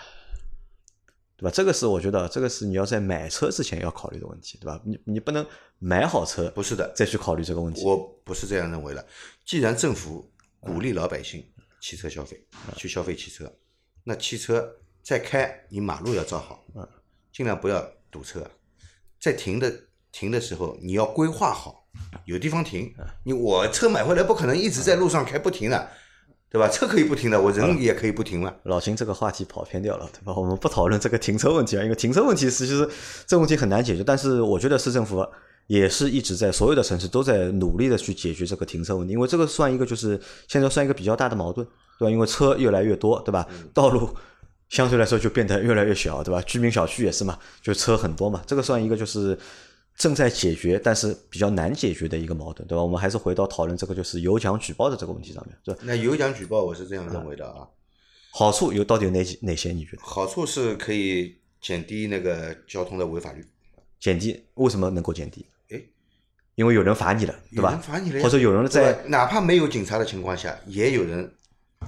[1.38, 1.50] 对吧？
[1.50, 4.78] 这个是我觉得，这个是你要在买车之前要考虑的问题，对吧？
[4.84, 5.46] 你你不能
[5.78, 7.82] 买好车不是的再去考虑这个问题。
[7.86, 9.06] 我不是这样认为的。
[9.46, 11.42] 既然政府鼓励老百姓
[11.80, 12.46] 汽车消费，
[12.76, 13.50] 去消费汽车，
[14.04, 16.62] 那汽车再开，你马路要造好。
[17.32, 18.44] 尽量不要堵车，
[19.20, 19.72] 在停的
[20.10, 21.84] 停的时候你要规划好，
[22.24, 22.92] 有地方停。
[23.24, 25.88] 你我车买回来不可能一直在路上开不停的，
[26.50, 26.68] 对吧？
[26.68, 28.54] 车可以不停的，我人也可以不停嘛。
[28.64, 30.34] 老秦这个话题跑偏掉了，对吧？
[30.34, 32.88] 我们不讨论这个停车问题啊，因为停车问题其实
[33.26, 34.02] 这个问题很难解决。
[34.02, 35.24] 但是我觉得市政府
[35.66, 41.66] 也是一直在所有的城市都在努力的去解决这个停车问题，因为这个算一个就是现在算一个比较大的矛盾，
[41.98, 42.10] 对吧？
[42.10, 43.46] 因为车越来越多，对吧？
[43.74, 44.08] 道路
[44.68, 46.42] 相对来说就变得越来越小，对吧？
[46.42, 49.38] 居民小区也是嘛，就车很多嘛，这个算一个就是
[49.96, 52.82] 正在解决，但是比较难解决的一个矛盾，对吧？
[52.82, 55.80] 我们还是回到讨论这个就是有奖举报的这个问题上面，对吧？
[55.84, 57.66] 那有奖举报我是这样认为的啊，
[58.32, 59.72] 好处有到底有哪几哪些？
[59.72, 60.02] 你觉得？
[60.02, 63.44] 好处是可以减低那个交通的违法率，
[63.98, 65.46] 减低为什么能够减低？
[65.70, 65.88] 诶
[66.56, 67.70] 因为有人罚你了，对有吧？
[67.70, 71.32] 人罚你了，或者有人在哪怕没有警察的情况下，也有人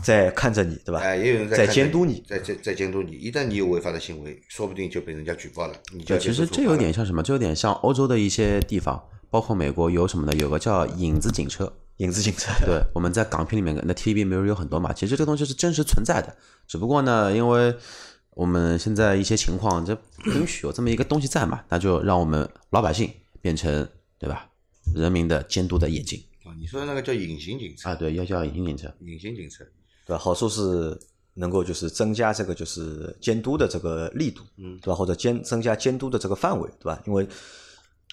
[0.02, 1.00] 在看着你，对吧？
[1.00, 3.12] 哎，也有人在监督你在在在监督你。
[3.12, 7.22] 一旦你有违法的行为，说不定就被人家举报了，你就对，其实这有点像什么？
[7.22, 10.32] 这有点像欧洲的一些地方，包括美国有什么呢？
[10.38, 11.72] 有个叫影子警车。
[12.00, 14.90] 影子警车，对，我们在港片里面，那 TVB 没有有很多嘛。
[14.90, 16.34] 其实这个东西是真实存在的，
[16.66, 17.74] 只不过呢，因为
[18.30, 23.86] 我们现在一些情况，这不允许有这么一个东西在嘛，那就让我们老百姓变成
[24.18, 24.48] 对吧？
[24.94, 28.90] 人民的监督的眼睛啊，你说的那个叫隐形警车，啊，对，要叫隐形警车。
[29.00, 29.62] 隐形警车，
[30.10, 30.18] 对吧？
[30.18, 30.98] 好处是
[31.34, 34.94] 能够就是增加这个就是监督的这个力度，嗯，对吧？
[34.96, 37.00] 或者监增加监督的这个范围，对吧？
[37.06, 37.24] 因为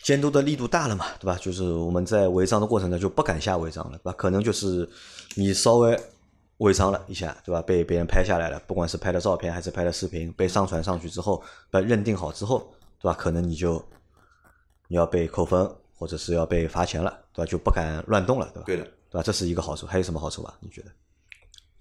[0.03, 1.36] 监督的力度大了嘛，对吧？
[1.41, 4.13] 就是我们在违章的过程中，就不敢下违章了，对吧？
[4.13, 4.88] 可能就是
[5.36, 5.99] 你稍微
[6.57, 7.60] 违章了一下，对吧？
[7.63, 13.17] 被别人拍下来了，不管是拍的照片还是拍的视频，被上传上去之后，被认定好之后，对吧？
[13.19, 13.83] 可能你就
[14.88, 17.49] 你要被扣分，或者是要被罚钱了，对吧？
[17.49, 18.63] 就不敢乱动了，对吧？
[18.67, 19.23] 对的，对吧？
[19.23, 20.55] 这是一个好处，还有什么好处吧？
[20.60, 20.91] 你觉得？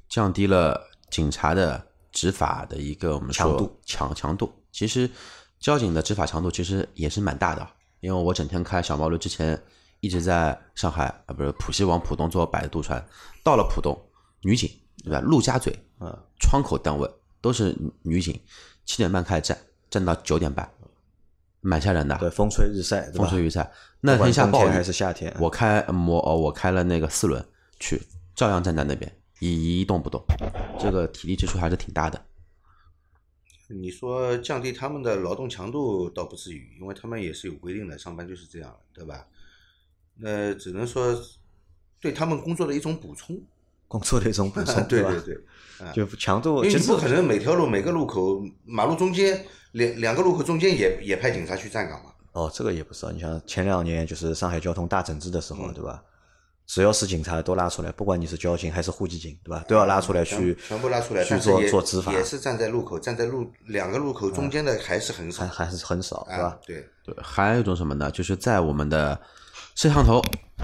[0.09, 4.53] 降低了警察的执法的一个我们说强度强强度。
[4.73, 5.11] 其实
[5.59, 7.67] 交警的执法强度其实也是蛮大的，
[8.01, 9.61] 因为我整天开小毛驴之前
[10.01, 13.03] 一直在上海啊，不是浦西往浦东坐摆渡船，
[13.43, 13.99] 到了浦东，
[14.43, 14.71] 女警
[15.03, 15.21] 对吧？
[15.21, 18.39] 陆家嘴嗯，窗口单位都是女女警，
[18.85, 20.71] 七点半开始站，站到九点半，
[21.61, 22.17] 蛮吓人的。
[22.19, 27.43] 对，风吹日晒，风吹日晒，那天下暴雨还是夏天，我开我哦，我开了那个四轮
[27.81, 28.03] 去，
[28.35, 30.23] 照样站在那边一一动不动，
[30.79, 32.25] 这个体力支出还是挺大的。
[33.69, 39.27] 你说降低他们的劳动强度倒不至于，因为他们也是有规定的，上班就是这样，对吧？
[40.19, 41.15] 那只能说
[42.01, 43.41] 对他们工作的一种补充。
[43.89, 44.83] 工作的一种补充， 吧？
[44.89, 45.35] 对对对，
[45.87, 52.13] 啊就强度，其实因为你不可能每条路每个路口马路中间两两个路口中间也也派警察去站岗嘛。
[52.33, 53.13] 哦，这个也不是啊。
[53.13, 56.03] 你像前两年就是上海交通大整治的时嗯候，对吧？
[56.67, 59.65] 只要是警察都拉出来，不管你是交警还是户籍警，对吧？
[59.69, 68.11] 都要拉出来去全全部拉出来，去做做执法，也是站在路口，站在路两个路口中间的还是很少还，还是很少，对啊吧？，对，对，还有一种什么呢？
[68.11, 69.17] 就是在我们的
[69.77, 70.21] 摄像头，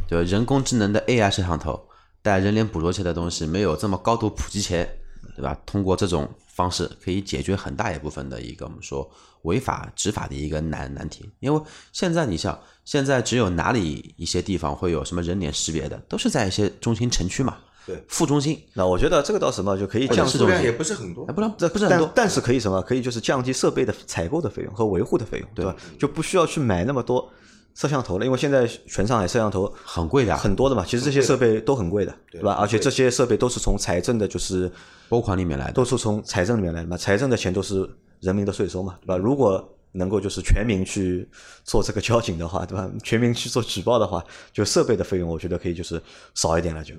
[0.08, 1.80] 对人工智能的 AI 摄像头
[2.20, 4.88] 带人脸捕捉器的东西没有这么高度普及前，
[5.36, 5.56] 对吧？
[5.64, 9.10] 通过这种方式可以解决很大一部分的一个我们说
[9.42, 11.28] 违法执法的一个难难题。
[11.40, 11.60] 因为
[11.92, 22.82] 现在你像现在只有哪里一些地方会有什么人脸识别的，都是在一些中心城区嘛，对，副中心，那我觉得这个倒什么就可以降低数量也不是很多哎，，不能这不是很多，但但是可以什么？
[22.82, 25.74] 可以就是降低设备的采购的费用和维护的费用，对吧？
[25.98, 27.28] 就不需要去买那么多
[27.74, 32.52] 摄像头了，因为现在全上海摄像头很贵的，很多的嘛，其实这些设备都很贵的，对吧？
[32.54, 34.70] 而且这些设备都是从财政的，就是
[35.08, 35.72] 拨款里面来的。
[35.72, 37.88] 都是从财政里面来的嘛，财政的钱都是
[38.20, 39.16] 人民的税收嘛，对吧？
[39.16, 41.28] 如果能够就是全民去
[41.64, 42.90] 做这个交警的话，对吧？
[43.02, 46.00] 全民去做举报的话，就设备的费用，我觉得可以就是
[46.34, 46.94] 少一点了就，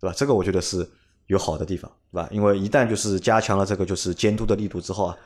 [0.00, 0.14] 对吧？
[0.16, 0.88] 这个我觉得是
[1.26, 2.28] 有好的地方，对吧？
[2.30, 5.16] 因为一旦就是加强了这个就是监督的力度之后啊，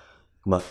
[0.45, 0.63] 那么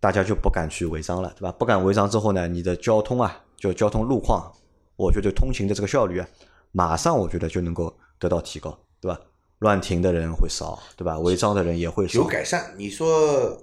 [0.00, 1.52] 大家就不敢去违章了，对吧？
[1.52, 4.50] 不敢违章之后呢，你的交通啊，就交通路况，
[4.96, 6.28] 我觉得通勤的这个效率啊，
[6.72, 9.20] 马上我觉得就能够得到提高，对吧？
[9.58, 11.18] 乱停的人会少，对吧？
[11.18, 12.26] 违章的人也会少有。
[12.26, 12.72] 改善。
[12.76, 13.60] 你说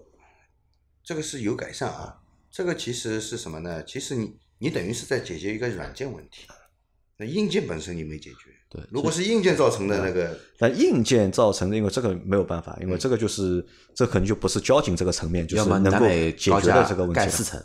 [1.04, 2.18] 这个是有改善啊？
[2.52, 3.84] 这个其实是什么呢？
[3.86, 6.48] 其实你你等于是在解决一个软件问题，
[7.18, 8.52] 那硬件本身你没解决。
[8.68, 17.26] 对如果是硬件造成的那个，那硬件造成的，因为这个没有办法，因为这个就是这可能就不是交警这个层面，就要是能够解决的这个问题了。
[17.26, 17.64] 盖四层，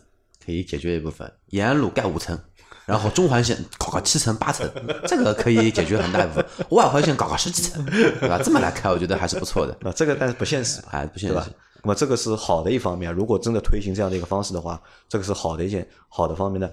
[0.51, 2.37] 可以解决一部分；延安路盖五层，
[2.85, 4.69] 然后中环线搞个七层八层，
[5.07, 6.45] 这个可以解决很大一部分。
[6.71, 8.41] 外环线搞个十几层，对吧？
[8.43, 9.77] 这么来看，我觉得还是不错的。
[9.81, 11.37] 那，这个但是不现实，哎，不现实。？
[11.83, 16.73] 那么这个是好的一方面，如果真的推行这样的一个方式的话，这个是好的一件好的方面的。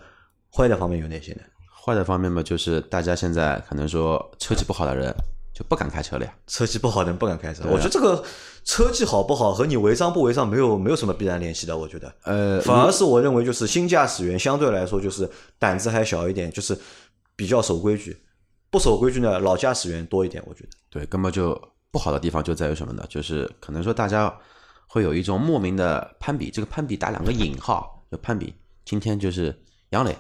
[0.50, 1.42] 坏的方面有哪些呢？
[1.86, 5.13] 坏的方面嘛，就是大家现在可能说车技不好的人
[5.54, 6.34] 就不敢开车了呀。
[6.48, 7.63] 车技不好的人不敢开车。
[7.70, 8.24] 我觉得这个
[8.68, 11.76] 车技好不好和你违章不违章没有没有什么必然联系的。
[11.76, 15.28] 我觉得，呃，反而是我认为就是新驾驶员相对来说就是
[15.58, 16.78] 胆子还小一点，就是
[17.34, 18.22] 比较守规矩。
[18.70, 20.44] 不守规矩呢，老驾驶员多一点。
[20.46, 21.60] 我觉得，对，根本就
[21.92, 23.06] 不好的地方就在于什么呢？
[23.08, 24.38] 就是可能说大家
[24.86, 28.54] 会有一种莫名的攀比，这个攀比打两个引号，就攀比。
[28.84, 29.58] 今天就是
[29.92, 30.14] 杨磊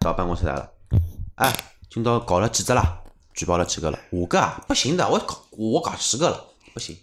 [0.00, 0.68] 到办公室来了，
[1.36, 1.56] 哎，
[1.88, 2.82] 今朝搞了几只了？
[3.34, 3.98] 举报了几个了？
[4.10, 6.96] 五个啊，不行的，我搞我搞十个了，不行。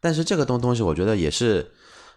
[0.00, 1.72] 但是这个东东西，我觉得也是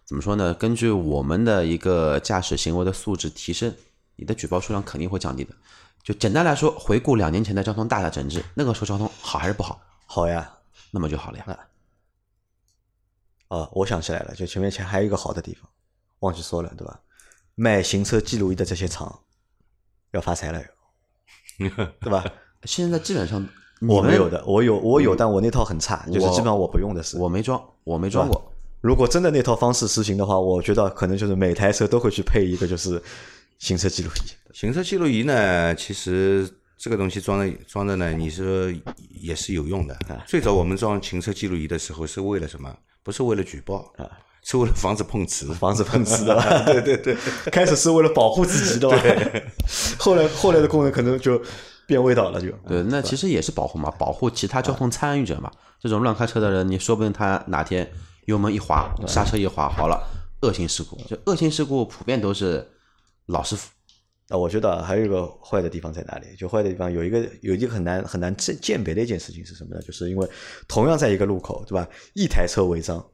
[0.05, 0.53] 怎么说呢？
[0.53, 3.75] 根据我们的一个驾驶行为的素质提升，
[4.15, 5.53] 你的举报数量肯定会降低的。
[6.01, 9.81] 就简单来说，回顾两年前的交通大的整治，那个时候交通好还是不好？
[10.05, 10.57] 好呀，
[10.91, 11.59] 那么就好了呀。
[13.47, 15.69] 哦，我想起来了，就前面前还有一个好的地方，
[16.19, 16.99] 忘记说了，对吧？
[17.55, 19.21] 卖行车记录仪的这些厂
[20.11, 20.61] 要发财了，
[21.99, 22.25] 对吧？
[22.65, 23.47] 现在基本上
[23.87, 27.17] 我没有的，我有我有，但我那套很差，就是基本上我不用的是。
[27.17, 28.51] 我没装，我没装过。
[28.81, 33.01] 如果真的那套方式实行的话，我觉得可能就是每台车都会去配一个就是
[33.59, 34.53] 行车记录仪。
[34.53, 38.45] 行车记录仪呢，其实这个东西装的装的呢，你说
[39.09, 39.97] 也是有用的。
[40.27, 42.75] 最早我们装行车记录仪的时候是为了什么？
[43.03, 44.09] 不是为了举报啊。
[44.45, 46.63] 是为了防止碰瓷，防止碰瓷的 吧？
[46.65, 47.15] 对对对，
[47.49, 49.01] 开始是为了保护自己的吧？
[49.97, 51.41] 后来后来的功能可能就
[51.87, 52.81] 变味道了，就对。
[52.83, 55.51] 那其实也是保护嘛，保护其他交通参与者嘛。
[55.79, 57.91] 这种乱开车的人，你说不定他哪天
[58.25, 60.01] 油门一滑，刹车一滑，好了，
[60.41, 60.95] 恶性事故。
[61.03, 62.65] 就恶性事故普遍都是
[63.25, 63.69] 老师傅。
[64.29, 66.35] 那我觉得还有一个坏的地方在哪里？
[66.37, 69.81] 就坏的地方有一个有一个很难很难鉴鉴别的一件事情是什么呢？
[69.81, 70.27] 就是因为
[70.67, 71.87] 同样在一个路口，对吧？
[72.13, 73.05] 一台车违章。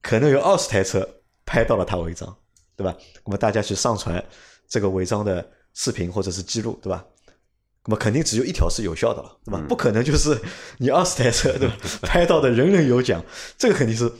[0.00, 1.06] 可能有二十台车
[1.44, 2.36] 拍到了他违章，
[2.76, 2.94] 对吧？
[3.24, 4.24] 那么大家去上传
[4.68, 7.04] 这个违章的视频或者是记录，对吧？
[7.86, 9.62] 那么肯定只有一条是有效的了，对吧？
[9.68, 10.40] 不可能就是
[10.78, 11.74] 你二十台车对吧？
[12.02, 13.22] 拍到的人人有奖，
[13.58, 14.10] 这个肯定是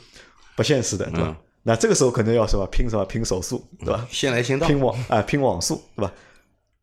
[0.57, 1.37] 不现实的，对吧？
[1.63, 4.07] 那这个时候可能要什么拼什么拼手速，对吧？
[4.11, 6.13] 先来先到，拼网啊，拼网速，对吧？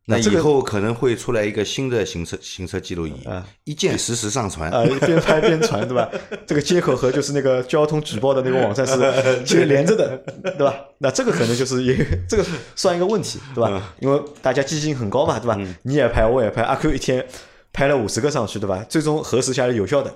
[0.05, 6.09] 那以后可能会出来一个新的行车行车记录仪啊，一键实时上传啊，边拍边传，对吧？
[6.45, 8.95] 这个接口和就是那个交通举报的那个网站是
[9.45, 10.17] 接连着的，
[10.57, 10.75] 对吧？
[10.97, 11.95] 那这个可能就是也
[12.27, 12.43] 这个
[12.75, 13.93] 算一个问题，对吧？
[13.99, 15.57] 因为大家积极性很高嘛，对吧？
[15.83, 17.23] 你也拍，我也拍，阿 Q 一天
[17.71, 18.83] 拍了五十个上去，对吧？
[18.89, 20.11] 最终核实下来有效的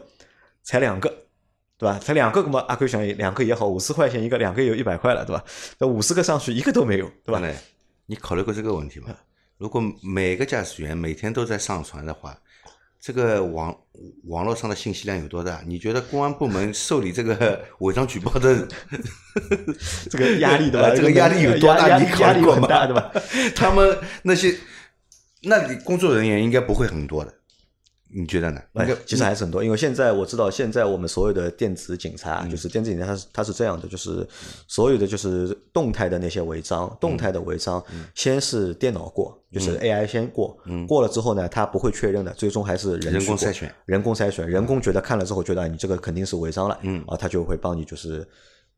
[0.64, 1.08] 才两个，
[1.78, 2.00] 对吧？
[2.04, 5.44] 才两个，那么阿 Q 想两个也好，五十块钱一个，两个有一百块了，对吧？
[5.78, 7.40] 那五十个上去一个都没有，对吧？
[8.08, 9.10] 你考虑过这个问题吗？
[9.58, 12.38] 如果每个驾驶员每天都在上传的话，
[13.00, 13.76] 这个网
[14.26, 15.62] 网络上的信息量有多大？
[15.66, 18.68] 你觉得公安部门受理这个 违章举报的
[20.10, 20.90] 这个压力对吧？
[20.96, 21.98] 这个压力有多大？
[22.00, 23.12] 你压力很大对吧？
[23.56, 24.56] 他们那些
[25.44, 27.34] 那里工作人员应该不会很多的。
[28.14, 28.62] 你觉得呢？
[28.74, 34.26] 哎，其实还是很多，因为现在我知道，现在我们所有的电子警察，就是电子警察，它是它是这样的，就是
[34.68, 48.26] 所有的就是动态的那些违章，动态的违章，先是电脑过，就是 AI 先过，过了之后呢，它不会确认的，最终还是人人工筛选，人工筛选，人工觉得看了之后觉得你这个肯定是违章了，啊，他就会帮你就是。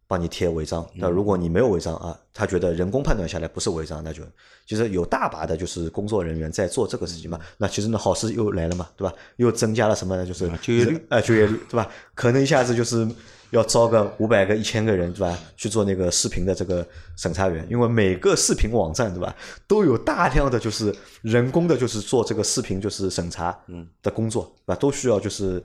[0.08, 4.24] 帮你贴违章，那如果你没有违章啊，他觉得人工判断下来不是违章，那就
[4.66, 7.38] 其实有大把的就是工作人员在做这个事情嘛。
[7.58, 9.14] 那其实呢，好事又来了嘛，对吧？
[9.36, 10.26] 又增加了什么呢？
[10.26, 11.90] 就是就业率，哎，就业率，对吧？
[12.16, 13.06] 可能一下子就是
[13.52, 15.38] 要招个五百个、一千个人，对吧？
[15.58, 19.36] 去做那个视频的这个审查员，因为每个视频网站，对吧，
[19.68, 23.58] 都有大量的就是人工的，就是做这个视频就是审查
[24.02, 24.76] 的工作，对吧？
[24.80, 25.62] 都需要就是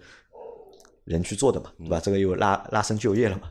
[1.05, 2.01] 人去做的嘛，对吧？
[2.03, 3.43] 这个又拉拉升就业了嘛。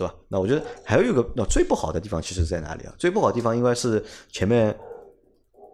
[0.00, 0.14] 对吧？
[0.28, 2.94] 那我觉得还有一个，那最不好的地方其实在哪里啊？
[2.96, 4.74] 最不好的地方应该是前面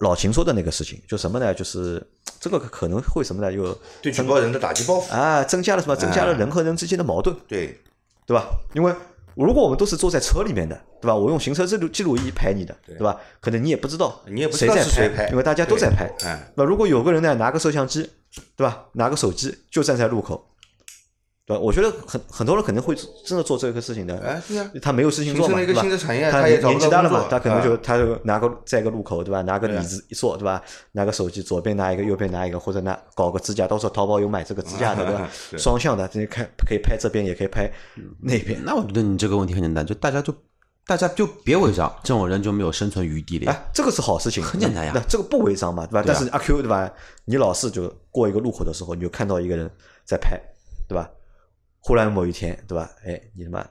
[0.01, 1.55] 老秦说的那个事情，就什么呢？
[1.55, 2.05] 就是
[2.41, 3.53] 这个可能会什么呢？
[3.55, 5.95] 就对举报人的打击报复啊，增加了什么？
[5.95, 7.81] 增加了人和人之间的矛盾，对
[8.27, 8.49] 对吧？
[8.75, 8.93] 因为
[9.37, 11.15] 如果我们都是坐在车里面的，对吧？
[11.15, 13.17] 我用行车记录记录仪拍你的，对吧？
[13.41, 16.13] 可能你也不知道，你也不知道是谁拍，因为大家都在拍。
[16.57, 18.11] 那如果有个人呢，拿个摄像机，
[18.57, 18.87] 对吧？
[18.95, 20.49] 拿个手机就站在路口。
[21.47, 22.93] 对，我觉得很很多人肯定会
[23.25, 24.19] 真的做这个事情的。
[24.19, 25.81] 哎，对呀，他没有事情做嘛，对吧？
[26.33, 29.43] 他年纪大了嘛，他可能就他就拿个在一个路口，对吧？
[29.43, 30.61] 拿个椅子一坐，对吧？
[30.91, 35.31] 拿个手机，左边拿一个，右边拿一个，或者拿搞个支架，到时候淘宝有买这个支架的，对吧？
[35.57, 37.73] 双向的，直接看可以拍这边，也可以拍
[38.21, 38.61] 那边。
[38.65, 40.35] 那我觉得你这个问题很简单，就大家就
[40.85, 43.53] 大家就别违章，这种人就没有生存余地了。
[43.53, 44.91] 哎，这个是好事情，很简单呀。
[44.93, 46.03] 那这个不违章嘛，对吧？
[46.05, 46.91] 但是阿 Q 对吧？
[47.25, 49.71] 你老是就过一个路口的时候，你就看到一个人
[50.05, 50.41] 在拍，
[50.89, 51.09] 对吧？
[51.87, 52.91] 忽然某一天，对吧？
[53.05, 53.65] 哎，你他妈，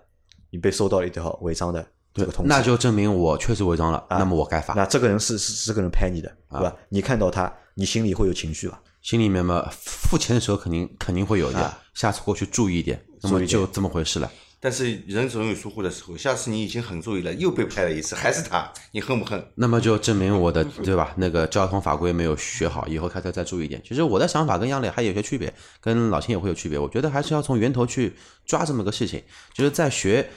[0.49, 4.73] 你被收到了一条违章的这个通知，那就证明我确实违章了，那么我该罚。
[4.73, 6.73] 那这个人是是这个人拍你的，对吧？
[6.87, 8.81] 你看到他，你心里会有情绪吧？
[9.01, 14.31] 心里面嘛，付钱的时候肯定肯定会有的，下次过去注意一点，那么就这么回事了。
[14.65, 19.47] 但是人总有疏忽的时候，下次你已经很注意了，又被拍了一次，还是他，你恨不恨？
[19.53, 21.13] 那么就证明我的对吧？
[21.17, 23.79] 那个交通法规没有学好，以后开车再注意点。
[23.87, 26.79] 其实我的想法跟杨磊还有些区别，跟老秦也会有区别。
[26.79, 29.21] 我觉得还是要从源头去抓这么个事情，
[29.53, 30.27] 就是在学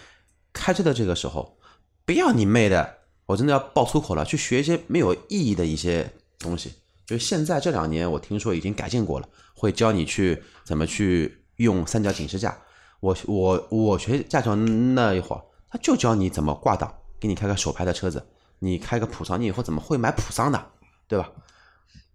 [0.52, 1.56] 开车的这个时候，
[2.04, 6.06] 不要你妹的，我真的要爆粗口了，去学一些没有意义的一些
[6.38, 6.74] 东西。
[7.06, 12.54] 就是现在这两年，我听说已经改进过了，会教你去怎么去用三角警示架。
[13.00, 18.26] 我我我学驾校那一会儿，他就教你怎么挂档，给你开个手排的车子，
[18.58, 20.66] 你开个普桑，你以后怎么会买普桑的，
[21.06, 21.30] 对吧？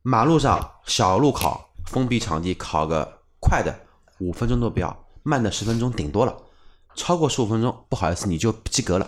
[0.01, 3.73] 马路上小路考，封闭场地考个快的
[4.19, 6.37] 五分钟都不要，慢的十分钟顶多了，
[6.95, 9.07] 超过十五分钟，不好意思你就不及格了。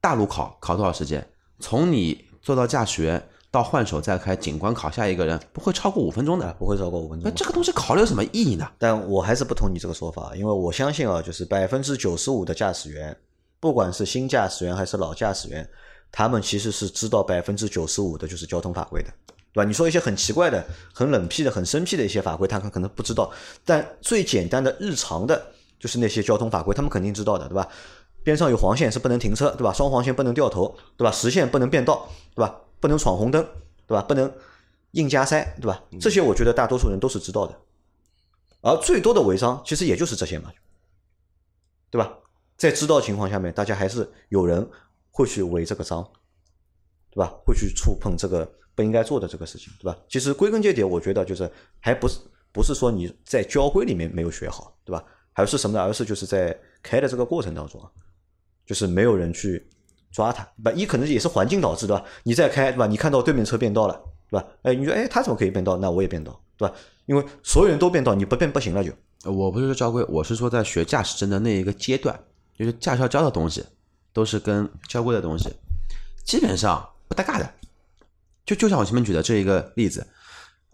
[0.00, 1.28] 大路考考多少时间？
[1.58, 3.28] 从你做到驾驶员。
[3.54, 7.30] 到换手再开，警官考下一个人不会超过五分钟的，不会超过五分钟。
[7.30, 8.68] 那这个东西考虑有什么意义呢？
[8.78, 13.16] 但我还是不同意这个说法，因为我相信啊，就是百分之九十五的驾驶员，
[13.60, 15.64] 不管是新驾驶员还是老驾驶员，
[16.10, 19.08] 他们其实是知道百分之九十五的就是交通法规的，
[19.52, 19.64] 对吧？
[19.64, 23.30] 你说一些很奇怪的、很冷僻的、很生僻的一些法规，他们可能不知道。
[23.64, 25.40] 但最简单的日常的，
[25.78, 27.68] 就是那些交通法规，他们肯定知道的，对吧？
[28.24, 29.72] 边上有黄线是不能停车，对吧？
[29.72, 31.12] 双黄线不能掉头，对吧？
[31.12, 32.60] 实线不能变道，对吧？
[32.84, 33.42] 不能闯红灯。
[33.86, 34.00] 对吧？
[34.00, 34.32] 不能
[34.92, 35.84] 硬加塞，对吧？
[36.00, 37.54] 这些我觉得大多数人都是知道的，
[38.62, 40.50] 而最多的违章其实也就是这些嘛，
[41.90, 42.16] 对吧？
[42.56, 44.66] 在知道情况下面，大家还是有人
[45.10, 46.02] 会去违这个章，
[47.10, 47.30] 对吧？
[47.44, 49.98] 会去触碰这个不应该做的这个事情，对吧？
[50.08, 52.18] 其实归根结底，我觉得就是还不是
[52.54, 55.04] 不是说你在交规里面没有学好，对吧？
[55.34, 55.84] 还是什么呢？
[55.84, 57.86] 而是就是在开的这个过程当中，
[58.64, 59.68] 就是没有人去。
[60.14, 62.86] 抓他，不一可能也是环境导致的，你在开，对吧？
[62.86, 64.00] 你看到对面车变道了，
[64.30, 64.46] 对吧？
[64.62, 65.76] 哎，你说，哎，他怎么可以变道？
[65.78, 66.72] 那我也变道，对吧？
[67.06, 68.92] 因为所有人都变道，你不变不行了就。
[69.24, 72.16] 我不是说交规，我是说在学驾驶证的那一个阶段，
[72.56, 73.64] 就是驾校教的东西，
[74.12, 75.50] 都是跟交规的东西
[76.24, 77.50] 基本上不搭嘎的。
[78.46, 80.06] 就就像我前面举的这一个例子，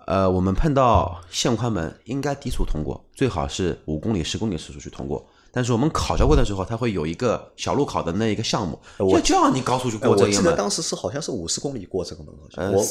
[0.07, 5.27] 呃，我们碰到限宽门，应该低速通过，最好是五公里、十公里时速去通过。
[5.53, 10.31] 但是我们考交规的时候，它会有一个小路考的那一个项目，就叫你高速去过这个门。
[10.31, 12.35] 我记得当时是好像是五十公里过这个门，
[12.73, 12.85] 我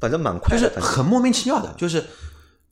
[0.00, 2.04] 反正蛮快，就是很莫名其妙的，就是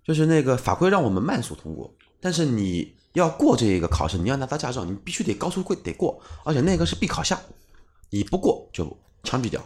[0.04, 7.38] 就是那个法规让我们慢速通过，但是你要过这一个考试，你要拿到驾照，你必须得高速会得过，而且那个是必考项，
[8.10, 8.84] 你不过就
[9.22, 9.60] 枪毙掉，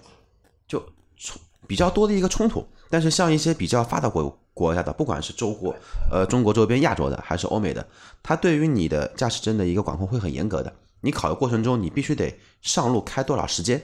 [0.66, 0.78] 就
[1.16, 2.64] 冲比较多的一个冲突。
[2.90, 4.22] 但是像一些比较发达国
[4.58, 5.72] 国家的，不管是周国，
[6.10, 7.86] 呃，中国周边亚洲的，还是欧美的，
[8.22, 10.72] 它对于你的驾驶证的一个管控会很严格的。
[11.00, 13.80] 你考的过程中，你必须得上路开多少时间，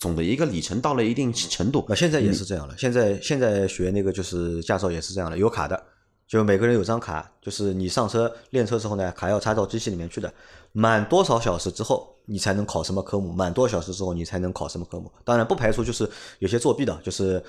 [0.00, 1.84] 总的一个里程到了一定程度。
[1.88, 5.80] 那现在也是这样了，现在现在学那个就是驾照也是这样的，有卡的，
[6.26, 10.32] 就每个人有张卡，就是你上车练车之后呢，卡要插到机器里面去的，
[10.72, 15.12] 满多少小时之后你才能考什么科目，满多少小时之后你才能考什么科目。
[15.24, 17.42] 当然不排除就是有些作弊的，就是。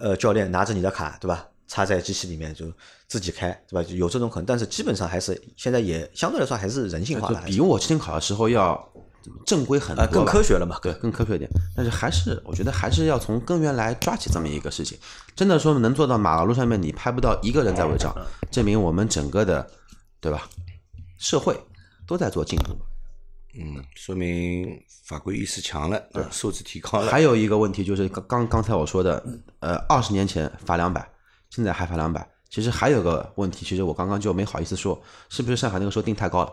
[0.00, 1.48] 呃，教练拿着你的卡，对吧？
[1.68, 2.66] 插在机器里面就
[3.06, 3.88] 自己开，对吧？
[3.90, 8.92] 有这种可能，但是基本上还是现在也相对来说还是人性化的，比我之前考的时候要
[9.46, 10.78] 正规很多，更科学了嘛？
[10.82, 11.48] 对，更科学一点。
[11.76, 14.98] 但是还是我觉得还是要从根源来抓起这么一个事情。
[15.36, 18.12] 真的说能做到马路上面你拍不到一个人在违章，
[18.50, 19.70] 证明我们整个的，
[20.20, 20.48] 对吧？
[21.18, 21.54] 社会
[22.06, 22.74] 都在做进步。
[23.60, 27.10] 嗯，说明法规意识强了，对，素质提高了。
[27.10, 29.22] 还有一个问题就是刚刚刚才我说的，
[29.60, 31.10] 呃，二十年前罚两百，
[31.50, 32.28] 现在还罚两百。
[32.50, 36.52] 其实还有个问题，其实我刚刚就没好意思说，是不是上海那个时候定太高了？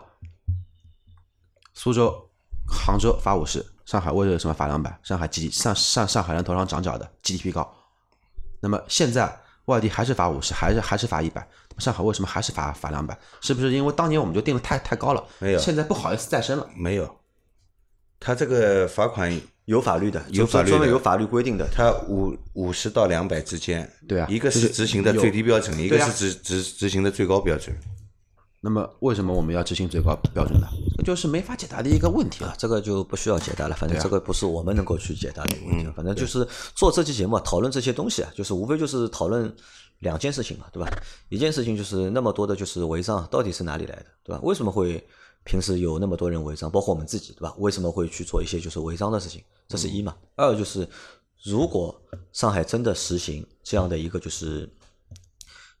[1.72, 2.30] 苏州、
[2.66, 4.98] 杭州罚五十，上海为什么罚两百？
[5.02, 7.74] 上海 G 上上上海人头上长角的 GDP 高，
[8.60, 11.46] 那么现在外地还是罚五十，还是还是罚一百？
[11.78, 13.18] 上海为什么还是罚罚两百？
[13.40, 15.24] 是不是因为当年我们就定的太太高了？
[15.38, 16.68] 没有，现在不好意思再升了。
[16.74, 17.18] 没有，
[18.18, 21.66] 他这个罚款有法律的，有法律的，有法律规定的。
[21.72, 27.76] 他五五十到两百之间，对啊，一个是执行的最低标准，一个是执执执行的最高标准。
[28.60, 30.66] 那么为什么我们要执行最高标准呢？
[30.98, 32.54] 这就是没法解答的一个问题啊。
[32.58, 35.90] 这个就不需要解答了，反正这个不是我们能够去解答的问题。
[35.94, 39.54] 反正就是做这期节目讨论这些东西啊，就是无非就是讨论。
[40.00, 40.86] 两件事情嘛，对吧？
[41.30, 44.38] 一件事情就是那么多的，就是违章到底是哪里来的，对吧？
[44.42, 45.02] 为什么会
[45.46, 47.54] 平时有那么多人违章，包括我们自己，对吧？
[47.58, 49.42] 为什么会去做一些就是违章的事情？
[49.68, 50.14] 这是一嘛。
[50.34, 50.86] 二就是，
[51.44, 51.98] 如果
[52.32, 54.68] 上海真的实行这样的一个就是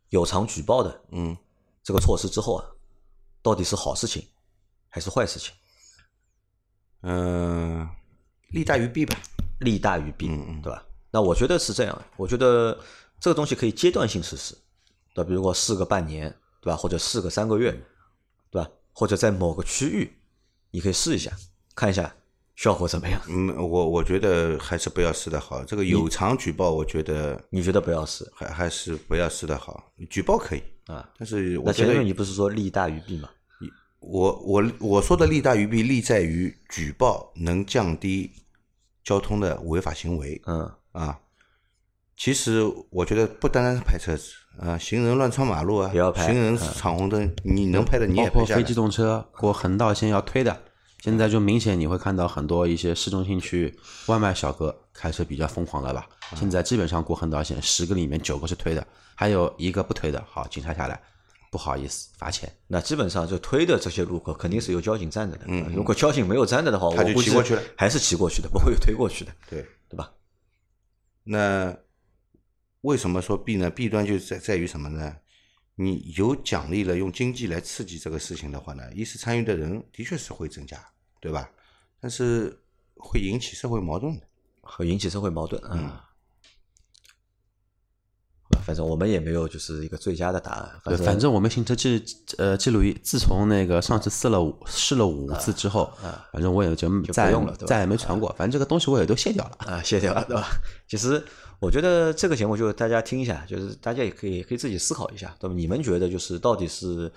[0.08, 1.36] 有偿举报的，嗯，
[1.82, 2.64] 这个措施之后啊，
[3.42, 4.24] 到底是好事情
[4.88, 5.52] 还是坏事情？
[7.02, 7.86] 嗯，
[8.50, 9.18] 利大于弊吧，
[9.60, 10.86] 利大于弊，嗯对吧？
[11.10, 12.78] 那我觉得是这样，我觉得。
[13.18, 14.54] 这个东西可以阶段性实施，
[15.14, 15.28] 对吧？
[15.28, 16.76] 比如说试个半年，对吧？
[16.76, 17.72] 或者试个三个月，
[18.50, 18.70] 对吧？
[18.98, 20.10] 或者在某个区域，
[20.70, 21.30] 你可以试一下，
[21.74, 22.16] 看一下
[22.54, 23.20] 效果怎么样。
[23.28, 25.62] 嗯，我我觉得还是不要试的好。
[25.66, 29.92] 这个有偿举报，我觉得你觉得不要试还还是不要试的好。
[30.08, 33.28] 举报可以啊，但是那我觉得前面你不是说利大于弊吗？
[33.98, 38.32] 我我我说的利大于弊，利在于举报能降低
[39.04, 41.20] 交通的违法行为嗯啊。
[42.16, 48.74] 其实我觉得不单单是拍车子啊，行人乱穿马路啊，也要拍行人闯红灯，你能拍的你也拍下来包括非机。
[48.74, 50.60] 动车过横道线要推的，
[51.02, 56.06] 现在就明显你会看到很多一些市中心区域外卖小哥开车比较疯狂了吧？
[56.34, 58.84] 现在基本上过横道线，十个里面九个是推的，
[59.14, 60.24] 还有一个不推的。
[60.28, 61.00] 好，警察下来，
[61.50, 62.50] 不好意思，罚钱。
[62.66, 65.44] 那基本上就推的这些路口肯定是有交警站着的。
[65.46, 70.10] 嗯，如果交警没有站着的话，他就我估计骑过去了还是骑过去的，不会有推过去的，对，对吧？
[71.22, 71.76] 那
[72.82, 73.70] 为什么说弊呢？
[73.70, 75.16] 弊端就在在于什么呢？
[75.74, 80.82] 你有奖励了，用经济来刺激这个事情的话呢，一是参与的人的确是会增加，
[81.20, 81.50] 对吧？
[82.00, 82.56] 但是
[82.96, 84.26] 会引起社会矛盾的。
[84.62, 86.05] 会引起社会矛盾嗯啊。
[88.66, 90.96] 反正我们也没有就是一个最佳的答案。
[90.98, 92.04] 反正我们行车记
[92.36, 95.88] 呃记录仪，自从那个上次试了五试了五次之后，
[96.32, 98.34] 反正我也就再用了再也没传过。
[98.36, 99.56] 反正这个东西我也都卸掉了。
[99.58, 100.48] 啊，卸掉了，对吧？
[100.88, 101.24] 其实
[101.60, 105.54] 我觉得这个节目就大家听一下，就是大家也可以可以自己思考一下，对吧？
[105.54, 107.10] 你们觉得就是到底是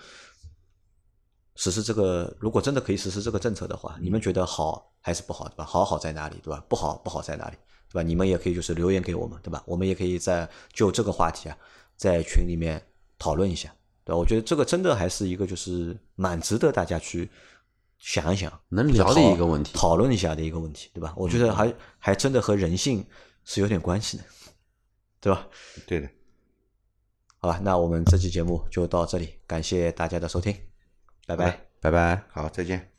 [1.55, 5.65] 实施这个，如果真的可以实施这个政策的话，你们觉得好还是不好，对吧？
[5.65, 6.63] 好好在哪里，对吧？
[6.69, 7.57] 不好不好在哪里，
[7.91, 8.03] 对吧？
[8.03, 9.63] 你们也可以就是留言给我们，对吧？
[9.65, 11.57] 我们也可以在就这个话题啊，
[11.95, 12.81] 在群里面
[13.17, 13.73] 讨论一下，
[14.03, 14.17] 对吧？
[14.17, 17.29] 我觉得这个真的还是一个就是蛮值得大家去
[17.97, 21.13] 想一想，能聊的一个问题讨论一下的一个问题，对吧？
[21.17, 23.05] 我觉得还还真的和人性
[23.43, 24.23] 是有点关系的，
[25.19, 25.47] 对吧？
[25.87, 26.09] 对的，
[27.39, 30.55] 好吧，那我们这期节目就到这里，感谢大家的收听，
[31.25, 31.65] 拜拜。
[31.81, 32.21] 拜拜。
[32.33, 32.98] 好，再见。